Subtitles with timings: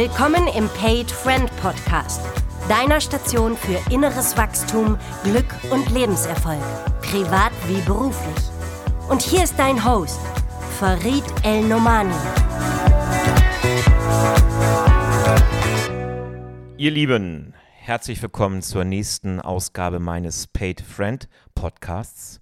[0.00, 2.22] Willkommen im Paid Friend Podcast,
[2.70, 6.62] deiner Station für inneres Wachstum, Glück und Lebenserfolg,
[7.02, 8.44] privat wie beruflich.
[9.10, 10.18] Und hier ist dein Host,
[10.78, 12.14] Farid El Nomani.
[16.78, 22.40] Ihr Lieben, herzlich willkommen zur nächsten Ausgabe meines Paid Friend Podcasts.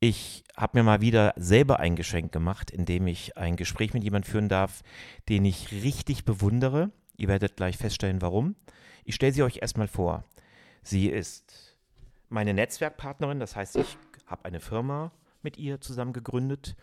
[0.00, 4.30] Ich habe mir mal wieder selber ein Geschenk gemacht, indem ich ein Gespräch mit jemandem
[4.30, 4.82] führen darf,
[5.28, 6.90] den ich richtig bewundere.
[7.16, 8.56] Ihr werdet gleich feststellen, warum.
[9.04, 10.24] Ich stelle sie euch erstmal vor.
[10.82, 11.76] Sie ist
[12.28, 15.12] meine Netzwerkpartnerin, das heißt, ich habe eine Firma
[15.42, 16.74] mit ihr zusammen gegründet.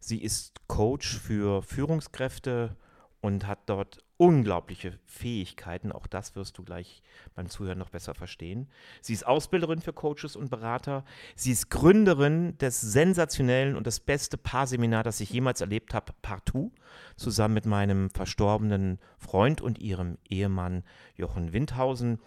[0.00, 2.76] Sie ist Coach für Führungskräfte
[3.24, 5.92] und hat dort unglaubliche Fähigkeiten.
[5.92, 7.02] Auch das wirst du gleich
[7.34, 8.68] beim Zuhören noch besser verstehen.
[9.00, 11.06] Sie ist Ausbilderin für Coaches und Berater.
[11.34, 16.70] Sie ist Gründerin des sensationellen und das beste Paarseminar, das ich jemals erlebt habe, Partout,
[17.16, 20.84] zusammen mit meinem verstorbenen Freund und ihrem Ehemann
[21.16, 22.18] Jochen Windhausen.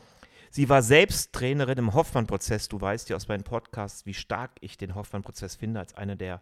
[0.50, 2.70] Sie war selbst Trainerin im Hoffmann-Prozess.
[2.70, 6.42] Du weißt ja aus meinen Podcasts, wie stark ich den Hoffmann-Prozess finde, als eine der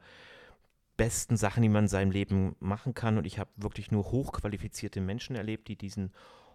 [0.97, 3.17] besten Sachen, die man in seinem Leben machen kann.
[3.17, 6.13] Und ich habe wirklich nur hochqualifizierte Menschen erlebt, die diesen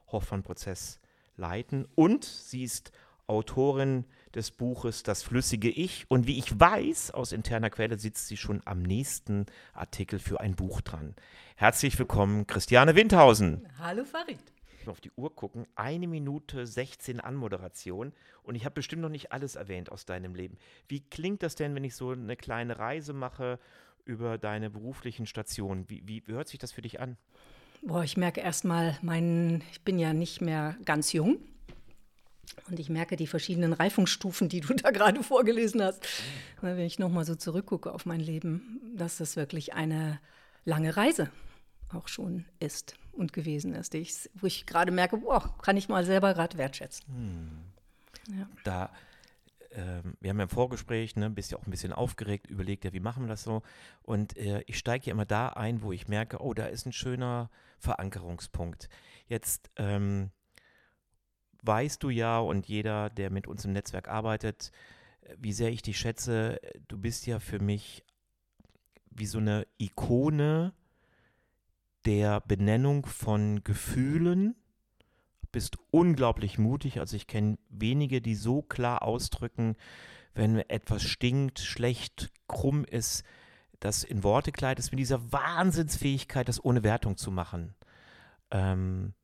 [0.09, 1.01] Hoffmann-Prozess
[1.37, 1.87] leiten.
[1.95, 2.93] Und sie ist
[3.27, 6.05] Autorin des Buches Das flüssige Ich.
[6.09, 10.57] Und wie ich weiß, aus interner Quelle sitzt sie schon am nächsten Artikel für ein
[10.57, 11.15] Buch dran.
[11.57, 13.69] Herzlich willkommen, Christiane Windhausen.
[13.79, 14.41] Hallo Farid.
[14.81, 15.67] Ich muss auf die Uhr gucken.
[15.75, 18.13] Eine Minute 16 Anmoderation.
[18.43, 20.57] Und ich habe bestimmt noch nicht alles erwähnt aus deinem Leben.
[20.89, 23.59] Wie klingt das denn, wenn ich so eine kleine Reise mache
[24.05, 25.89] über deine beruflichen Stationen.
[25.89, 27.17] Wie, wie, wie hört sich das für dich an?
[27.83, 31.39] Boah, ich merke erstmal, mein, ich bin ja nicht mehr ganz jung.
[32.69, 36.07] Und ich merke die verschiedenen Reifungsstufen, die du da gerade vorgelesen hast.
[36.61, 40.21] Wenn ich nochmal so zurückgucke auf mein Leben, dass das wirklich eine
[40.65, 41.31] lange Reise
[41.93, 46.05] auch schon ist und gewesen ist, ich, wo ich gerade merke, boah, kann ich mal
[46.05, 47.07] selber gerade wertschätzen.
[47.07, 48.39] Hm.
[48.39, 48.49] Ja.
[48.65, 48.91] Da
[49.73, 52.93] ähm, wir haben ja im Vorgespräch, ne, bist ja auch ein bisschen aufgeregt, überlegt ja,
[52.93, 53.63] wie machen wir das so.
[54.03, 56.93] Und äh, ich steige ja immer da ein, wo ich merke, oh, da ist ein
[56.93, 58.89] schöner Verankerungspunkt.
[59.27, 60.31] Jetzt ähm,
[61.63, 64.73] weißt du ja und jeder, der mit uns im Netzwerk arbeitet,
[65.39, 66.61] wie sehr ich dich schätze.
[66.89, 68.05] Du bist ja für mich
[69.11, 70.73] wie so eine Ikone
[72.07, 74.57] der Benennung von Gefühlen
[75.53, 77.01] bist unglaublich mutig.
[77.01, 79.77] Also ich kenne wenige, die so klar ausdrücken,
[80.35, 83.25] wenn etwas stinkt, schlecht, krumm ist,
[83.81, 87.75] das in Worte kleidet, mit dieser Wahnsinnsfähigkeit, das ohne Wertung zu machen.
[88.51, 89.15] Ähm,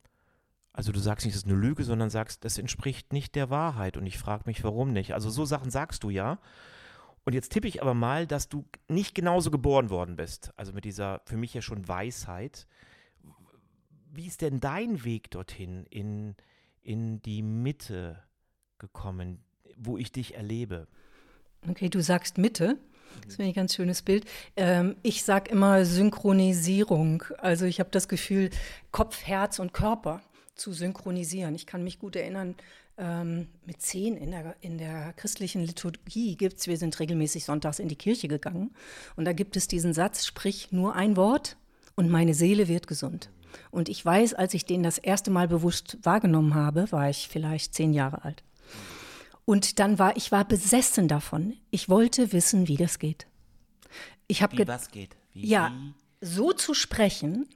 [0.72, 3.96] also du sagst nicht, das ist eine Lüge, sondern sagst, das entspricht nicht der Wahrheit.
[3.96, 5.14] Und ich frage mich, warum nicht.
[5.14, 6.38] Also so Sachen sagst du ja.
[7.24, 10.52] Und jetzt tippe ich aber mal, dass du nicht genauso geboren worden bist.
[10.56, 12.66] Also mit dieser für mich ja schon Weisheit
[14.16, 16.34] wie ist denn dein Weg dorthin in,
[16.82, 18.22] in die Mitte
[18.78, 19.44] gekommen,
[19.76, 20.86] wo ich dich erlebe?
[21.68, 22.78] Okay, du sagst Mitte.
[23.24, 24.26] Das finde ich ein ganz schönes Bild.
[24.56, 27.24] Ähm, ich sage immer Synchronisierung.
[27.38, 28.50] Also ich habe das Gefühl,
[28.90, 30.22] Kopf, Herz und Körper
[30.54, 31.54] zu synchronisieren.
[31.54, 32.56] Ich kann mich gut erinnern,
[32.98, 37.78] ähm, mit zehn in der, in der christlichen Liturgie gibt es, wir sind regelmäßig sonntags
[37.78, 38.74] in die Kirche gegangen
[39.16, 41.58] und da gibt es diesen Satz, sprich nur ein Wort
[41.94, 43.28] und meine Seele wird gesund.
[43.70, 47.74] Und ich weiß, als ich den das erste Mal bewusst wahrgenommen habe, war ich vielleicht
[47.74, 48.42] zehn Jahre alt.
[49.44, 51.54] Und dann war ich war besessen davon.
[51.70, 53.26] Ich wollte wissen, wie das geht.
[54.26, 55.16] Ich habe wie was geht?
[55.34, 55.94] Wie, ja, wie?
[56.26, 57.46] so zu sprechen,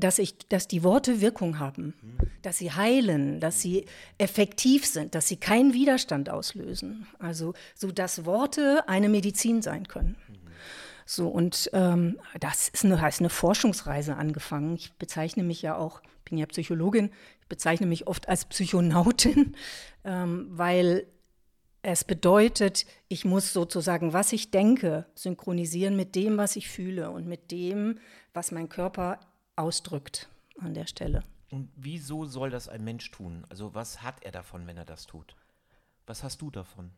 [0.00, 2.30] dass ich, dass die Worte Wirkung haben, hm.
[2.42, 3.84] dass sie heilen, dass sie
[4.18, 7.06] effektiv sind, dass sie keinen Widerstand auslösen.
[7.18, 10.16] Also so, dass Worte eine Medizin sein können.
[10.26, 10.39] Hm.
[11.12, 14.76] So, und ähm, das ist eine, heißt eine Forschungsreise angefangen.
[14.76, 17.10] Ich bezeichne mich ja auch, bin ja Psychologin,
[17.40, 19.56] ich bezeichne mich oft als Psychonautin,
[20.04, 21.08] ähm, weil
[21.82, 27.26] es bedeutet, ich muss sozusagen, was ich denke, synchronisieren mit dem, was ich fühle und
[27.26, 27.98] mit dem,
[28.32, 29.18] was mein Körper
[29.56, 30.28] ausdrückt
[30.60, 31.24] an der Stelle.
[31.50, 33.44] Und wieso soll das ein Mensch tun?
[33.48, 35.34] Also was hat er davon, wenn er das tut?
[36.06, 36.92] Was hast du davon?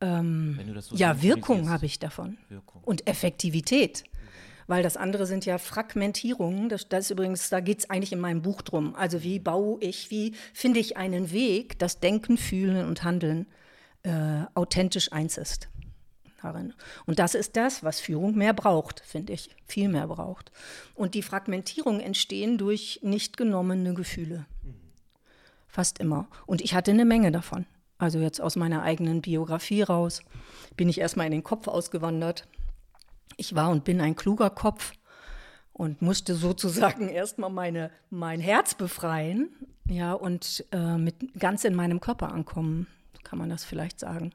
[0.00, 2.38] Ähm, so ja, Wirkung habe ich davon.
[2.48, 2.82] Wirkung.
[2.82, 4.04] Und Effektivität.
[4.04, 4.20] Mhm.
[4.66, 6.68] Weil das andere sind ja Fragmentierungen.
[6.68, 8.94] Das, das ist übrigens, da geht es eigentlich in meinem Buch drum.
[8.94, 13.46] Also wie baue ich, wie finde ich einen Weg, dass Denken, Fühlen und Handeln
[14.04, 15.68] äh, authentisch eins ist.
[16.40, 16.72] Darin.
[17.04, 20.50] Und das ist das, was Führung mehr braucht, finde ich, viel mehr braucht.
[20.94, 24.46] Und die Fragmentierungen entstehen durch nicht genommene Gefühle.
[24.62, 24.74] Mhm.
[25.68, 26.28] Fast immer.
[26.46, 27.66] Und ich hatte eine Menge davon.
[28.00, 30.22] Also jetzt aus meiner eigenen Biografie raus
[30.74, 32.48] bin ich erstmal in den Kopf ausgewandert.
[33.36, 34.94] Ich war und bin ein kluger Kopf
[35.74, 39.50] und musste sozusagen erstmal meine, mein Herz befreien,
[39.86, 42.86] ja, und äh, mit ganz in meinem Körper ankommen,
[43.22, 44.32] kann man das vielleicht sagen.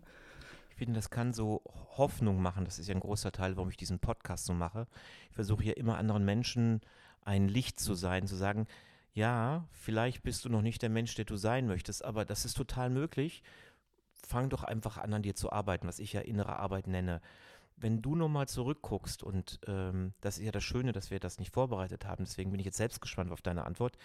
[0.69, 1.63] Ich finde, das kann so
[1.97, 2.65] Hoffnung machen.
[2.65, 4.85] Das ist ja ein großer Teil, warum ich diesen Podcast so mache.
[5.29, 6.81] Ich versuche hier immer anderen Menschen
[7.23, 8.67] ein Licht zu sein, zu sagen,
[9.15, 12.55] ja, vielleicht bist du noch nicht der Mensch, der du sein möchtest, aber das ist
[12.55, 13.43] total möglich.
[14.13, 17.21] Fang doch einfach an, an dir zu arbeiten, was ich ja innere Arbeit nenne.
[17.77, 21.53] Wenn du nochmal zurückguckst, und ähm, das ist ja das Schöne, dass wir das nicht
[21.53, 23.97] vorbereitet haben, deswegen bin ich jetzt selbst gespannt auf deine Antwort.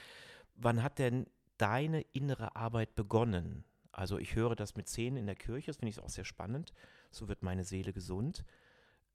[0.55, 1.27] Wann hat denn
[1.59, 3.65] deine innere Arbeit begonnen?
[3.91, 6.73] Also ich höre das mit zehn in der Kirche, das finde ich auch sehr spannend.
[7.11, 8.45] So wird meine Seele gesund.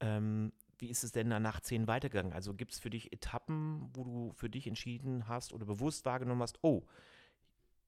[0.00, 2.32] Ähm, wie ist es denn nach zehn weitergegangen?
[2.32, 6.42] Also gibt es für dich Etappen, wo du für dich entschieden hast oder bewusst wahrgenommen
[6.42, 6.84] hast, oh,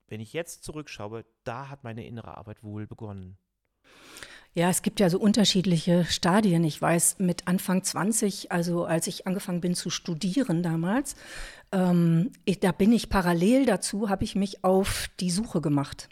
[0.07, 3.37] wenn ich jetzt zurückschaue, da hat meine innere Arbeit wohl begonnen.
[4.55, 6.63] Ja, es gibt ja so unterschiedliche Stadien.
[6.63, 11.15] Ich weiß, mit Anfang 20, also als ich angefangen bin zu studieren damals,
[11.71, 16.09] ähm, ich, da bin ich parallel dazu, habe ich mich auf die Suche gemacht.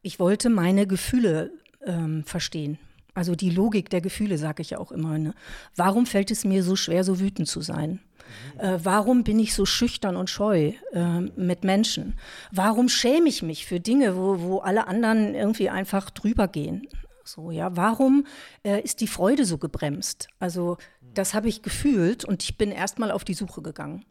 [0.00, 1.52] Ich wollte meine Gefühle
[1.84, 2.78] ähm, verstehen.
[3.14, 5.18] Also die Logik der Gefühle, sage ich ja auch immer.
[5.18, 5.34] Ne?
[5.76, 8.00] Warum fällt es mir so schwer, so wütend zu sein?
[8.58, 12.14] Äh, warum bin ich so schüchtern und scheu äh, mit Menschen?
[12.50, 16.88] Warum schäme ich mich für Dinge, wo, wo alle anderen irgendwie einfach drüber gehen?
[17.24, 18.26] So, ja, warum
[18.64, 20.28] äh, ist die Freude so gebremst?
[20.40, 20.76] Also,
[21.14, 24.04] das habe ich gefühlt und ich bin erstmal auf die Suche gegangen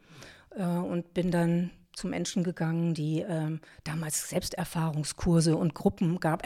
[0.56, 6.44] äh, und bin dann zu Menschen gegangen, die ähm, damals Selbsterfahrungskurse und Gruppen gab,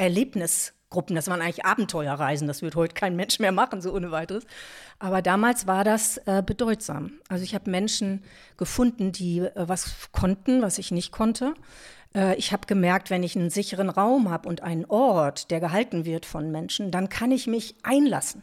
[0.89, 1.17] Erlebnisgruppen.
[1.17, 2.49] Das waren eigentlich Abenteuerreisen.
[2.49, 4.45] Das wird heute kein Mensch mehr machen, so ohne weiteres.
[4.99, 7.13] Aber damals war das äh, bedeutsam.
[7.29, 8.23] Also ich habe Menschen
[8.57, 11.55] gefunden, die äh, was konnten, was ich nicht konnte.
[12.15, 16.05] Äh, ich habe gemerkt, wenn ich einen sicheren Raum habe und einen Ort, der gehalten
[16.05, 18.43] wird von Menschen, dann kann ich mich einlassen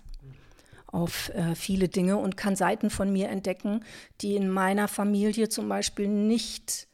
[0.88, 3.83] auf äh, viele Dinge und kann Seiten von mir entdecken,
[4.21, 6.88] die in meiner Familie zum Beispiel nicht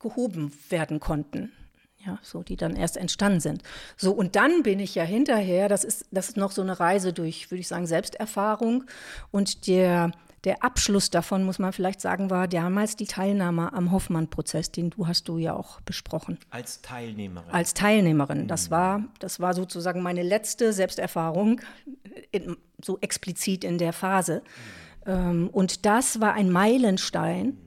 [0.00, 1.52] gehoben werden konnten.
[2.08, 3.62] Ja, so die dann erst entstanden sind.
[3.98, 7.12] So, und dann bin ich ja hinterher, das ist, das ist noch so eine Reise
[7.12, 8.84] durch, würde ich sagen, Selbsterfahrung.
[9.30, 10.12] Und der,
[10.44, 15.06] der Abschluss davon, muss man vielleicht sagen, war damals die Teilnahme am Hoffmann-Prozess, den du
[15.06, 16.38] hast du ja auch besprochen.
[16.48, 17.50] Als Teilnehmerin.
[17.50, 18.48] Als Teilnehmerin.
[18.48, 21.60] Das war, das war sozusagen meine letzte Selbsterfahrung,
[22.30, 24.42] in, so explizit in der Phase.
[25.04, 25.48] Mhm.
[25.48, 27.58] und das war ein Meilenstein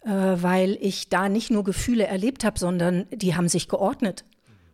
[0.00, 4.24] äh, weil ich da nicht nur Gefühle erlebt habe, sondern die haben sich geordnet.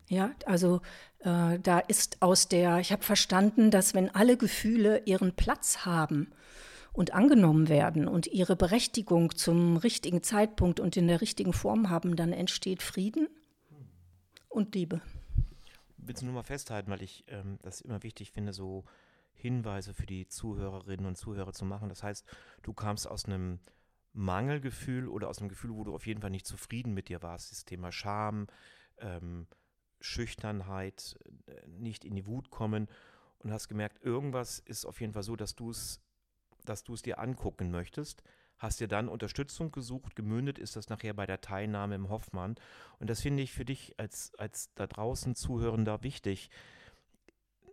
[0.08, 0.80] Ja, also
[1.20, 6.30] äh, da ist aus der, ich habe verstanden, dass wenn alle Gefühle ihren Platz haben
[6.92, 12.16] und angenommen werden und ihre Berechtigung zum richtigen Zeitpunkt und in der richtigen Form haben,
[12.16, 13.28] dann entsteht Frieden
[14.48, 15.00] und Liebe.
[15.98, 18.84] Ich will es nur mal festhalten, weil ich ähm, das immer wichtig finde, so
[19.32, 21.88] Hinweise für die Zuhörerinnen und Zuhörer zu machen.
[21.88, 22.24] Das heißt,
[22.62, 23.58] du kamst aus einem
[24.14, 27.50] Mangelgefühl oder aus einem Gefühl, wo du auf jeden Fall nicht zufrieden mit dir warst.
[27.50, 28.46] Das Thema Scham,
[28.98, 29.46] ähm,
[30.00, 32.88] Schüchternheit, äh, nicht in die Wut kommen
[33.38, 36.00] und hast gemerkt, irgendwas ist auf jeden Fall so, dass du es
[36.64, 38.22] dass du es dir angucken möchtest,
[38.58, 42.56] hast dir dann Unterstützung gesucht, gemündet ist das nachher bei der Teilnahme im Hoffmann.
[42.98, 46.50] Und das finde ich für dich als, als da draußen Zuhörender wichtig,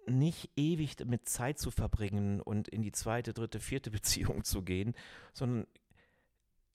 [0.07, 4.93] nicht ewig mit Zeit zu verbringen und in die zweite, dritte, vierte Beziehung zu gehen,
[5.33, 5.67] sondern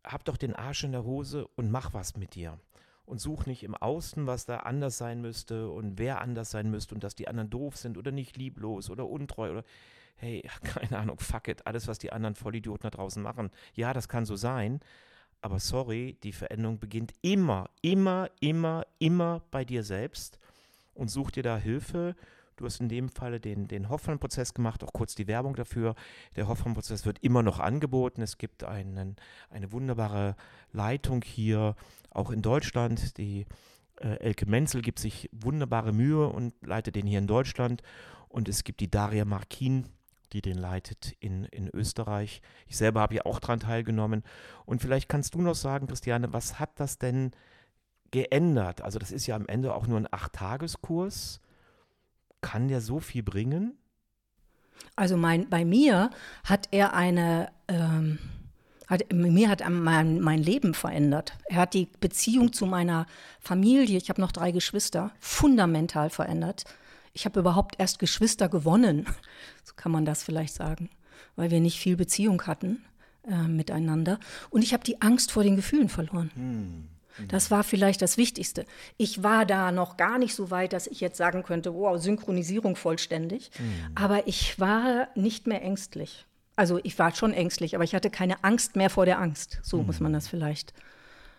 [0.07, 2.59] hab doch den Arsch in der Hose und mach was mit dir.
[3.05, 6.95] Und such nicht im Außen, was da anders sein müsste und wer anders sein müsste
[6.95, 9.65] und dass die anderen doof sind oder nicht lieblos oder untreu oder
[10.17, 13.51] hey, keine Ahnung, fuck it, alles, was die anderen Vollidioten da draußen machen.
[13.75, 14.81] Ja, das kann so sein,
[15.41, 20.41] aber sorry, die Veränderung beginnt immer, immer, immer, immer bei dir selbst
[20.95, 22.17] und such dir da Hilfe
[22.57, 25.95] Du hast in dem Falle den, den Hoffmann-Prozess gemacht, auch kurz die Werbung dafür.
[26.37, 28.23] Der Hoffmann-Prozess wird immer noch angeboten.
[28.23, 29.17] Es gibt einen,
[29.51, 30.37] eine wunderbare
[30.73, 31.77] Leitung hier,
[32.11, 33.19] auch in Deutschland.
[33.19, 33.45] Die
[34.01, 37.83] äh, Elke Menzel gibt sich wunderbare Mühe und leitet den hier in Deutschland.
[38.31, 39.87] Und es gibt die Daria Markin,
[40.33, 42.41] die den leitet in, in Österreich.
[42.67, 44.23] Ich selber habe ja auch daran teilgenommen.
[44.65, 47.33] Und vielleicht kannst du noch sagen, Christiane, was hat das denn
[48.13, 48.81] geändert?
[48.81, 51.43] Also das ist ja am Ende auch nur ein Acht-Tageskurs.
[52.47, 53.77] Kann der so viel bringen?
[54.95, 56.11] Also mein, bei mir
[56.45, 58.19] hat er eine, ähm,
[58.87, 61.37] hat, mir hat mein, mein Leben verändert.
[61.47, 63.07] Er hat die Beziehung zu meiner
[63.41, 66.65] Familie, ich habe noch drei Geschwister, fundamental verändert.
[67.13, 69.07] Ich habe überhaupt erst Geschwister gewonnen,
[69.65, 70.89] so kann man das vielleicht sagen,
[71.35, 72.85] weil wir nicht viel Beziehung hatten
[73.29, 74.19] äh, miteinander.
[74.51, 76.31] Und ich habe die Angst vor den Gefühlen verloren.
[76.35, 76.89] Hm.
[77.29, 78.67] Das war vielleicht das Wichtigste.
[78.97, 82.77] Ich war da noch gar nicht so weit, dass ich jetzt sagen könnte, wow, Synchronisierung
[82.77, 83.51] vollständig.
[83.59, 83.93] Mhm.
[83.95, 86.27] Aber ich war nicht mehr ängstlich.
[86.57, 89.59] Also ich war schon ängstlich, aber ich hatte keine Angst mehr vor der Angst.
[89.63, 89.87] So mhm.
[89.87, 90.73] muss man das vielleicht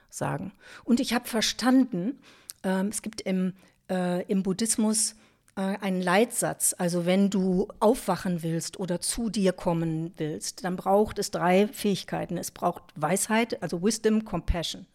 [0.09, 0.51] sagen.
[0.83, 2.19] Und ich habe verstanden,
[2.63, 3.53] ähm, es gibt im,
[3.89, 5.15] äh, im Buddhismus
[5.55, 6.75] äh, einen Leitsatz.
[6.77, 12.37] Also wenn du aufwachen willst oder zu dir kommen willst, dann braucht es drei Fähigkeiten.
[12.37, 14.85] Es braucht Weisheit, also Wisdom, Compassion.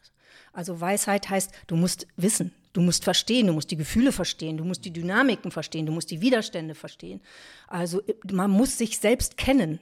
[0.52, 4.64] Also Weisheit heißt, du musst wissen, du musst verstehen, du musst die Gefühle verstehen, du
[4.64, 7.20] musst die Dynamiken verstehen, du musst die Widerstände verstehen.
[7.68, 9.80] Also man muss sich selbst kennen.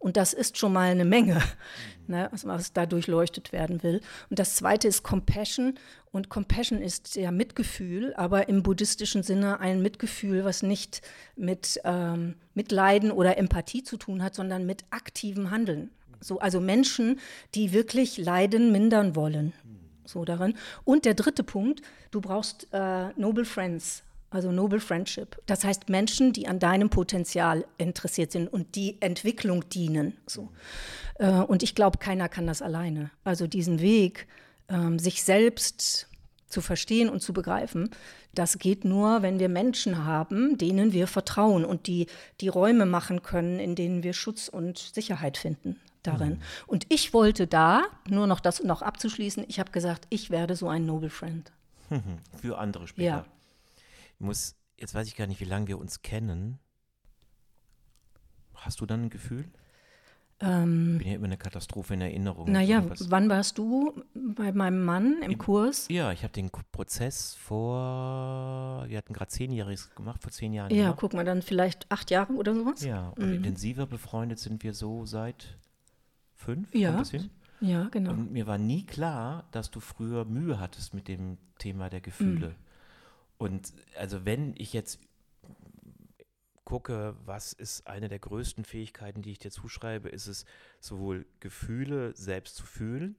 [0.00, 1.42] Und das ist schon mal eine Menge,
[2.06, 4.00] ne, was da durchleuchtet werden will.
[4.30, 5.74] Und das zweite ist Compassion.
[6.12, 11.02] Und Compassion ist ja Mitgefühl, aber im buddhistischen Sinne ein Mitgefühl, was nicht
[11.34, 15.90] mit ähm, Mitleiden oder Empathie zu tun hat, sondern mit aktivem Handeln.
[16.20, 17.18] So, also Menschen,
[17.54, 19.52] die wirklich Leiden mindern wollen
[20.08, 20.54] so darin.
[20.84, 25.40] Und der dritte Punkt, du brauchst äh, Noble Friends, also Noble Friendship.
[25.46, 30.16] Das heißt Menschen, die an deinem Potenzial interessiert sind und die Entwicklung dienen.
[30.26, 30.50] So.
[31.18, 33.10] Äh, und ich glaube, keiner kann das alleine.
[33.24, 34.26] Also diesen Weg,
[34.68, 36.08] äh, sich selbst
[36.48, 37.90] zu verstehen und zu begreifen,
[38.34, 42.06] das geht nur, wenn wir Menschen haben, denen wir vertrauen und die
[42.40, 46.34] die Räume machen können, in denen wir Schutz und Sicherheit finden darin.
[46.34, 46.42] Mhm.
[46.66, 50.68] Und ich wollte da, nur noch das noch abzuschließen, ich habe gesagt, ich werde so
[50.68, 51.50] ein Noble Friend.
[52.40, 53.06] Für andere später.
[53.06, 53.24] Ja.
[54.14, 56.58] Ich muss, jetzt weiß ich gar nicht, wie lange wir uns kennen.
[58.54, 59.44] Hast du dann ein Gefühl?
[60.40, 62.50] Ähm, ich bin ja immer eine Katastrophe in Erinnerung.
[62.50, 65.88] Naja, wann warst du bei meinem Mann im, im Kurs?
[65.88, 70.72] Ja, ich habe den Prozess vor, wir hatten gerade zehnjähriges gemacht, vor zehn Jahren.
[70.72, 70.98] Ja, gemacht.
[71.00, 72.84] guck mal, dann vielleicht acht Jahre oder sowas.
[72.84, 73.34] Ja, und mhm.
[73.34, 75.58] intensiver befreundet sind wir so seit
[76.38, 76.74] fünf?
[76.74, 77.02] Ja.
[77.60, 78.12] Ja, genau.
[78.12, 82.50] Und mir war nie klar, dass du früher Mühe hattest mit dem Thema der Gefühle.
[82.50, 82.54] Mhm.
[83.36, 85.00] Und also wenn ich jetzt
[86.64, 90.44] gucke, was ist eine der größten Fähigkeiten, die ich dir zuschreibe, ist es
[90.80, 93.16] sowohl Gefühle selbst zu fühlen,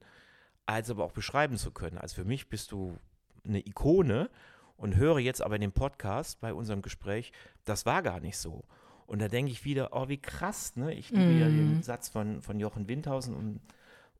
[0.66, 1.98] als aber auch beschreiben zu können.
[1.98, 2.96] Also für mich bist du
[3.44, 4.30] eine Ikone
[4.76, 7.32] und höre jetzt aber in dem Podcast bei unserem Gespräch,
[7.64, 8.64] das war gar nicht so.
[9.10, 10.94] Und da denke ich wieder, oh, wie krass, ne?
[10.94, 11.40] Ich liebe mm.
[11.40, 11.82] ja den mhm.
[11.82, 13.60] Satz von, von Jochen Windhausen und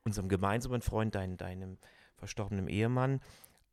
[0.03, 1.79] unserem gemeinsamen Freund, dein, deinem
[2.17, 3.21] verstorbenen Ehemann.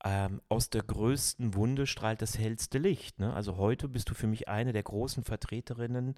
[0.05, 3.17] Ähm, aus der größten Wunde strahlt das hellste Licht.
[3.17, 3.33] Ne?
[3.33, 6.13] Also heute bist du für mich eine der großen Vertreterinnen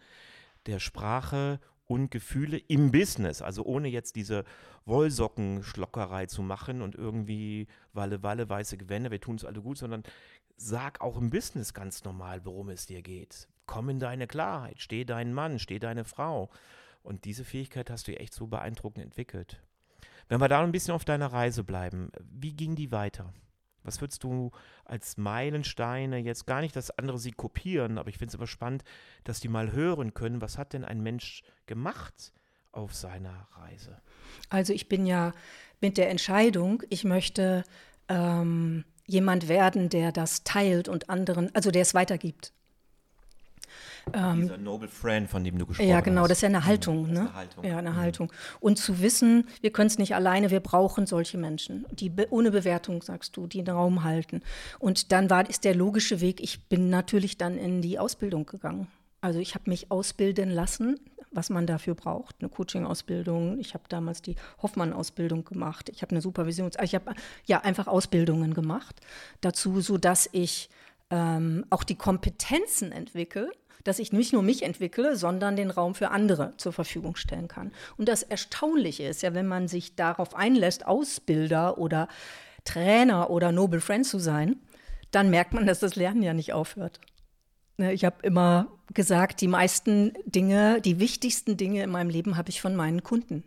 [0.65, 3.41] der Sprache und Gefühle im Business.
[3.41, 4.43] Also ohne jetzt diese
[4.83, 10.03] Wollsockenschlockerei zu machen und irgendwie Walle, Walle, weiße Gewände, wir tun es alle gut, sondern
[10.57, 15.05] sag auch im Business ganz normal, worum es dir geht komm in deine Klarheit, steh
[15.05, 16.49] deinen Mann, steh deine Frau.
[17.03, 19.61] Und diese Fähigkeit hast du echt so beeindruckend entwickelt.
[20.27, 23.31] Wenn wir da ein bisschen auf deiner Reise bleiben, wie ging die weiter?
[23.83, 24.49] Was würdest du
[24.85, 28.83] als Meilensteine jetzt gar nicht, dass andere sie kopieren, aber ich finde es aber spannend,
[29.23, 32.33] dass die mal hören können, was hat denn ein Mensch gemacht
[32.71, 34.01] auf seiner Reise?
[34.49, 35.31] Also ich bin ja
[35.79, 37.63] mit der Entscheidung, ich möchte
[38.07, 42.51] ähm, jemand werden, der das teilt und anderen, also der es weitergibt.
[44.13, 45.91] Ähm, Dieser Noble Friend, von dem du gesprochen hast.
[45.91, 46.29] Ja, genau, hast.
[46.29, 47.07] das ist ja eine Haltung.
[47.07, 47.19] Mhm, ne?
[47.19, 47.63] Eine Haltung.
[47.63, 47.95] Ja, eine mhm.
[47.95, 48.33] Haltung.
[48.59, 53.01] Und zu wissen, wir können es nicht alleine, wir brauchen solche Menschen, die ohne Bewertung,
[53.01, 54.41] sagst du, die den Raum halten.
[54.79, 58.87] Und dann war, ist der logische Weg, ich bin natürlich dann in die Ausbildung gegangen.
[59.21, 60.99] Also ich habe mich ausbilden lassen,
[61.31, 63.59] was man dafür braucht, eine Coaching-Ausbildung.
[63.59, 65.89] Ich habe damals die Hoffmann-Ausbildung gemacht.
[65.89, 67.13] Ich habe eine Supervision, also ich habe
[67.45, 69.01] ja einfach Ausbildungen gemacht
[69.41, 70.69] dazu, so dass ich
[71.11, 73.51] ähm, auch die Kompetenzen entwickle,
[73.83, 77.71] dass ich nicht nur mich entwickle, sondern den Raum für andere zur Verfügung stellen kann.
[77.97, 82.07] Und das Erstaunliche ist ja, wenn man sich darauf einlässt, Ausbilder oder
[82.65, 84.57] Trainer oder Noble Friend zu sein,
[85.11, 86.99] dann merkt man, dass das Lernen ja nicht aufhört.
[87.77, 92.49] Ne, ich habe immer gesagt, die meisten Dinge, die wichtigsten Dinge in meinem Leben habe
[92.49, 93.43] ich von meinen Kunden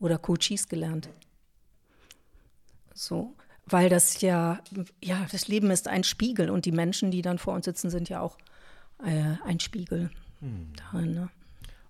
[0.00, 1.08] oder Coaches gelernt.
[2.92, 3.34] So,
[3.66, 4.60] weil das ja,
[5.02, 8.08] ja, das Leben ist ein Spiegel und die Menschen, die dann vor uns sitzen, sind
[8.08, 8.36] ja auch
[9.04, 10.72] äh, ein Spiegel hm.
[10.76, 11.14] darin.
[11.14, 11.30] Ne?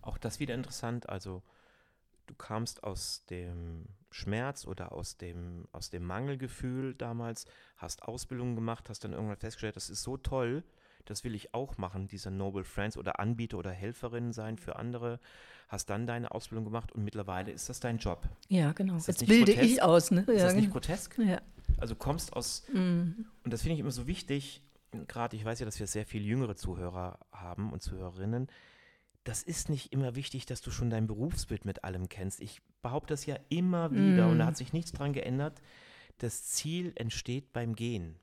[0.03, 1.09] Auch das wieder interessant.
[1.09, 1.43] Also
[2.27, 8.89] du kamst aus dem Schmerz oder aus dem, aus dem Mangelgefühl damals, hast Ausbildung gemacht,
[8.89, 10.63] hast dann irgendwann festgestellt, das ist so toll,
[11.05, 15.21] das will ich auch machen, dieser Noble Friends oder Anbieter oder Helferin sein für andere.
[15.69, 18.23] Hast dann deine Ausbildung gemacht und mittlerweile ist das dein Job.
[18.49, 18.97] Ja, genau.
[18.97, 19.73] Jetzt bilde grotesk?
[19.73, 20.11] ich aus.
[20.11, 20.21] Ne?
[20.21, 20.75] Ist ja, das nicht genau.
[20.75, 21.19] grotesk?
[21.19, 21.41] Ja.
[21.79, 23.27] Also kommst aus, mhm.
[23.43, 24.63] und das finde ich immer so wichtig,
[25.09, 28.49] gerade ich weiß ja, dass wir sehr viele jüngere Zuhörer haben und Zuhörerinnen,
[29.25, 32.41] das ist nicht immer wichtig, dass du schon dein Berufsbild mit allem kennst.
[32.41, 34.31] Ich behaupte das ja immer wieder mm.
[34.31, 35.63] und da hat sich nichts dran geändert.
[36.19, 38.19] Das Ziel entsteht beim Gehen.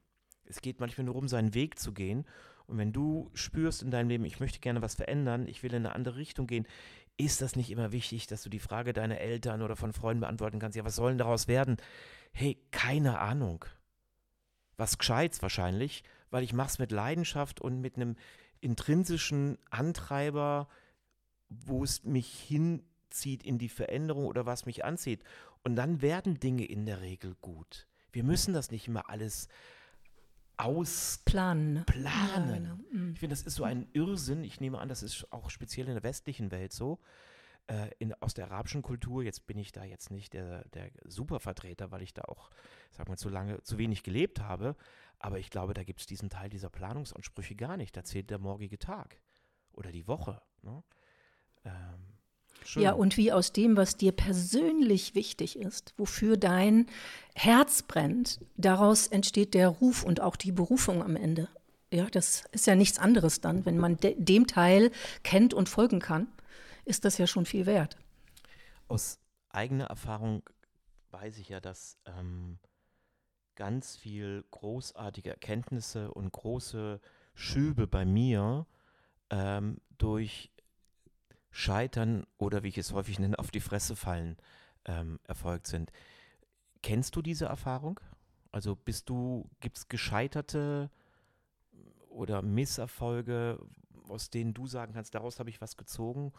[0.46, 2.26] Es geht manchmal nur um seinen Weg zu gehen.
[2.68, 5.86] Und wenn du spürst in deinem Leben, ich möchte gerne was verändern, ich will in
[5.86, 6.68] eine andere Richtung gehen,
[7.18, 10.60] ist das nicht immer wichtig, dass du die Frage deiner Eltern oder von Freunden beantworten
[10.60, 10.78] kannst?
[10.78, 11.78] Ja, was soll denn daraus werden?
[12.32, 13.66] Hey, keine Ahnung.
[14.78, 18.16] Was Gescheites wahrscheinlich, weil ich mache es mit Leidenschaft und mit einem
[18.62, 20.68] intrinsischen Antreiber,
[21.50, 25.24] wo es mich hinzieht in die Veränderung oder was mich anzieht.
[25.64, 27.88] Und dann werden Dinge in der Regel gut.
[28.12, 29.48] Wir müssen das nicht immer alles
[30.58, 31.86] ausplanen.
[31.86, 32.46] Planen.
[32.46, 32.52] Ne?
[32.52, 32.76] Ja, genau.
[32.92, 33.14] Mhm.
[33.14, 34.44] Ich finde, das ist so ein Irrsinn.
[34.44, 37.00] Ich nehme an, das ist auch speziell in der westlichen Welt so.
[37.68, 41.92] Äh, in, aus der arabischen Kultur, jetzt bin ich da jetzt nicht der, der Supervertreter,
[41.92, 42.50] weil ich da auch,
[42.92, 44.76] sag mal, zu lange, zu wenig gelebt habe.
[45.24, 47.96] Aber ich glaube, da gibt es diesen Teil dieser Planungsansprüche gar nicht.
[47.96, 49.22] Da zählt der morgige Tag
[49.72, 50.42] oder die Woche.
[50.64, 50.84] Ne?
[51.64, 52.18] Ähm,
[52.64, 52.84] Schön.
[52.84, 56.88] Ja, und wie aus dem, was dir persönlich wichtig ist, wofür dein
[57.36, 61.50] Herz brennt, daraus entsteht der Ruf und auch die Berufung am Ende.
[61.92, 63.66] Ja, das ist ja nichts anderes dann.
[63.66, 64.92] Wenn man de dem Teil
[65.24, 66.28] kennt und folgen kann,
[66.86, 67.98] ist das ja schon viel wert.
[68.88, 70.44] Aus eigener Erfahrung
[71.12, 72.58] weiß ich ja, dass ähm,
[73.56, 77.00] ganz viel großartige Erkenntnisse und große
[77.34, 78.66] Schübe bei mir
[79.30, 80.52] ähm, durch
[81.50, 84.38] Scheitern oder wie ich es häufig nenne, auf die Fresse fallen
[84.86, 85.92] ähm, erfolgt sind.
[86.82, 88.00] Kennst du diese Erfahrung?
[88.52, 90.90] Also bist du, gibt es gescheiterte
[92.10, 93.60] oder Misserfolge,
[94.08, 96.34] aus denen du sagen kannst, daraus habe ich was gezogen?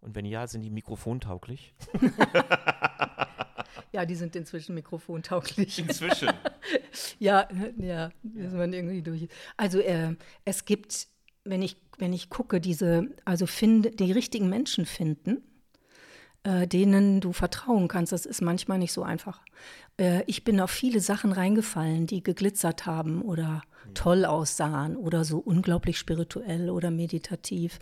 [0.00, 1.74] Und wenn ja, sind die mikrofontauglich?
[3.96, 5.78] ja, die sind inzwischen mikrofontauglich.
[5.78, 6.28] Inzwischen?
[7.18, 7.48] ja,
[7.78, 8.50] ja, ja.
[8.50, 9.28] man irgendwie durch.
[9.56, 11.08] Also äh, es gibt
[11.48, 15.42] wenn ich, wenn ich gucke, diese, also finde, die richtigen Menschen finden,
[16.42, 19.42] äh, denen du vertrauen kannst, das ist manchmal nicht so einfach.
[19.98, 23.62] Äh, ich bin auf viele Sachen reingefallen, die geglitzert haben oder
[23.94, 27.78] toll aussahen oder so unglaublich spirituell oder meditativ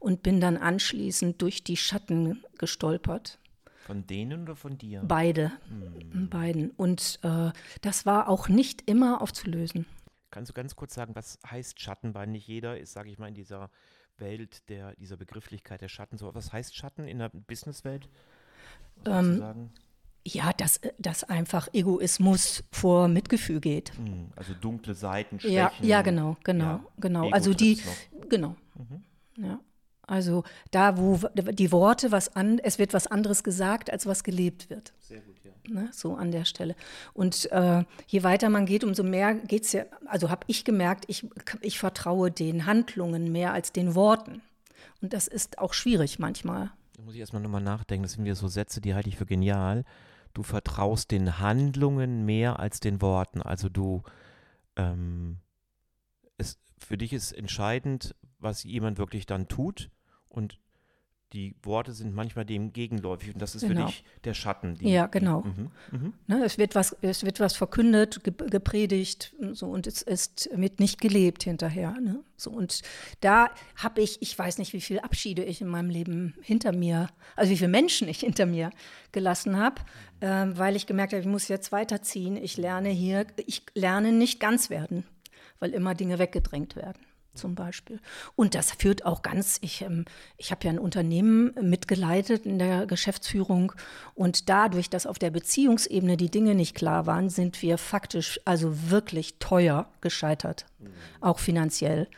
[0.00, 3.38] und bin dann anschließend durch die Schatten gestolpert.
[3.86, 5.00] Von denen oder von dir?
[5.06, 5.52] Beide.
[5.70, 6.28] Mhm.
[6.28, 6.70] Beiden.
[6.72, 9.86] Und äh, das war auch nicht immer aufzulösen.
[10.32, 12.12] Kannst du ganz kurz sagen, was heißt Schatten?
[12.12, 13.70] Weil nicht jeder ist, sage ich mal, in dieser
[14.18, 16.34] Welt der, dieser Begrifflichkeit der Schatten so.
[16.34, 18.08] Was heißt Schatten in der Businesswelt?
[19.04, 19.70] Ähm,
[20.26, 23.96] ja, dass, dass einfach Egoismus vor Mitgefühl geht.
[23.96, 25.54] Hm, also dunkle Seiten, Schwächen.
[25.54, 27.26] Ja, ja genau, genau, ja, genau.
[27.26, 27.80] Ego also die,
[28.28, 28.56] genau.
[28.74, 29.04] Mhm.
[29.44, 29.60] Ja.
[30.06, 34.70] Also da, wo die Worte was an, es wird was anderes gesagt, als was gelebt
[34.70, 34.92] wird.
[35.00, 35.50] Sehr gut, ja.
[35.68, 36.76] Ne, so an der Stelle.
[37.12, 41.06] Und äh, je weiter man geht, umso mehr geht es ja, also habe ich gemerkt,
[41.08, 41.26] ich,
[41.60, 44.42] ich vertraue den Handlungen mehr als den Worten.
[45.02, 46.70] Und das ist auch schwierig manchmal.
[46.96, 48.04] Da muss ich erstmal nochmal nachdenken.
[48.04, 49.84] Das sind wieder so Sätze, die halte ich für genial.
[50.34, 53.42] Du vertraust den Handlungen mehr als den Worten.
[53.42, 54.04] Also du,
[54.76, 55.38] ähm,
[56.38, 59.90] es, für dich ist entscheidend, was jemand wirklich dann tut
[60.36, 60.58] und
[61.32, 63.86] die Worte sind manchmal dem gegenläufig und das ist genau.
[63.86, 64.76] für dich der Schatten.
[64.76, 65.42] Die, ja, genau.
[65.42, 66.12] Die, mhm, mhm.
[66.28, 71.00] Ne, es, wird was, es wird was verkündet, gepredigt so, und es ist mit nicht
[71.00, 71.92] gelebt hinterher.
[72.00, 72.22] Ne?
[72.36, 72.82] So, und
[73.20, 77.08] da habe ich, ich weiß nicht, wie viele Abschiede ich in meinem Leben hinter mir,
[77.34, 78.70] also wie viele Menschen ich hinter mir
[79.10, 79.82] gelassen habe,
[80.20, 82.36] äh, weil ich gemerkt habe, ich muss jetzt weiterziehen.
[82.36, 85.04] Ich lerne hier, ich lerne nicht ganz werden,
[85.58, 87.04] weil immer Dinge weggedrängt werden
[87.36, 88.00] zum Beispiel.
[88.34, 90.04] Und das führt auch ganz, ich, ähm,
[90.36, 93.72] ich habe ja ein Unternehmen mitgeleitet in der Geschäftsführung
[94.14, 98.90] und dadurch, dass auf der Beziehungsebene die Dinge nicht klar waren, sind wir faktisch also
[98.90, 100.88] wirklich teuer gescheitert, mhm.
[101.20, 102.08] auch finanziell.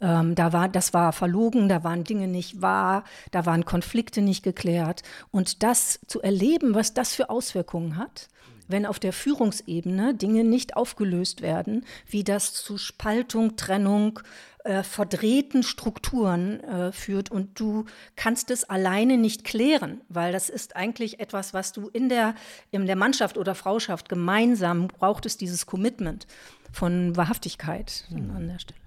[0.00, 4.42] Ähm, da war, das war verlogen, da waren Dinge nicht wahr, da waren Konflikte nicht
[4.42, 5.02] geklärt.
[5.30, 8.28] Und das zu erleben, was das für Auswirkungen hat,
[8.68, 14.20] wenn auf der Führungsebene Dinge nicht aufgelöst werden, wie das zu Spaltung, Trennung,
[14.64, 20.76] äh, verdrehten Strukturen äh, führt und du kannst es alleine nicht klären, weil das ist
[20.76, 22.34] eigentlich etwas, was du in der,
[22.70, 26.26] in der Mannschaft oder Frauschaft gemeinsam braucht es dieses Commitment
[26.70, 28.30] von Wahrhaftigkeit mhm.
[28.36, 28.80] an der Stelle.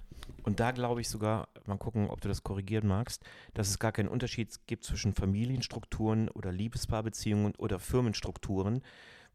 [0.44, 3.22] Und da glaube ich sogar, mal gucken, ob du das korrigieren magst,
[3.54, 8.82] dass es gar keinen Unterschied gibt zwischen Familienstrukturen oder Liebespaarbeziehungen oder Firmenstrukturen,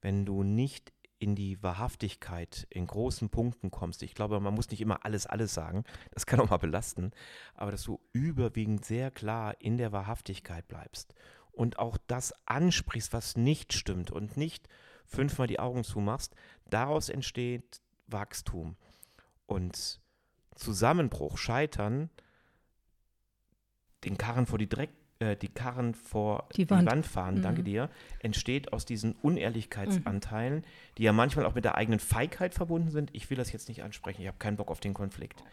[0.01, 4.03] wenn du nicht in die Wahrhaftigkeit in großen Punkten kommst.
[4.03, 5.83] Ich glaube, man muss nicht immer alles, alles sagen.
[6.12, 7.12] Das kann auch mal belasten.
[7.55, 11.15] Aber dass du überwiegend sehr klar in der Wahrhaftigkeit bleibst
[11.51, 14.69] und auch das ansprichst, was nicht stimmt und nicht
[15.05, 16.36] fünfmal die Augen zumachst.
[16.69, 18.75] Daraus entsteht Wachstum.
[19.47, 20.01] Und
[20.55, 22.10] Zusammenbruch, Scheitern,
[24.03, 27.41] den Karren vor die Dreck äh, die Karren vor die Wand, die Wand fahren, mhm.
[27.41, 30.63] danke dir, entsteht aus diesen Unehrlichkeitsanteilen, mhm.
[30.97, 33.10] die ja manchmal auch mit der eigenen Feigheit verbunden sind.
[33.13, 35.43] Ich will das jetzt nicht ansprechen, ich habe keinen Bock auf den Konflikt.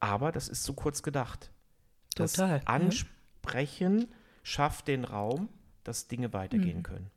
[0.00, 1.50] Aber das ist zu kurz gedacht.
[2.14, 2.58] Total.
[2.58, 4.06] Das Ansprechen, ja.
[4.42, 5.48] schafft den Raum,
[5.84, 6.82] dass Dinge weitergehen Mhm.
[6.82, 7.10] können.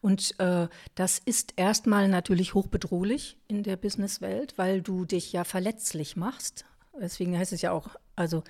[0.00, 6.16] Und äh, das ist erstmal natürlich hochbedrohlich in der Businesswelt, weil du dich ja verletzlich
[6.16, 6.64] machst.
[7.00, 8.42] Deswegen heißt es ja auch, also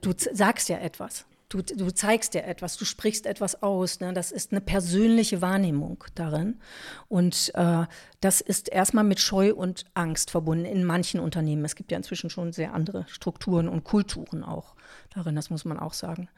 [0.00, 1.26] du z- sagst ja etwas.
[1.48, 4.00] Du, du zeigst ja etwas, du sprichst etwas aus.
[4.00, 4.14] Ne?
[4.14, 6.60] Das ist eine persönliche Wahrnehmung darin.
[7.08, 7.84] Und äh,
[8.20, 11.64] das ist erstmal mit Scheu und Angst verbunden in manchen Unternehmen.
[11.66, 14.74] Es gibt ja inzwischen schon sehr andere Strukturen und Kulturen auch
[15.14, 16.30] darin, das muss man auch sagen.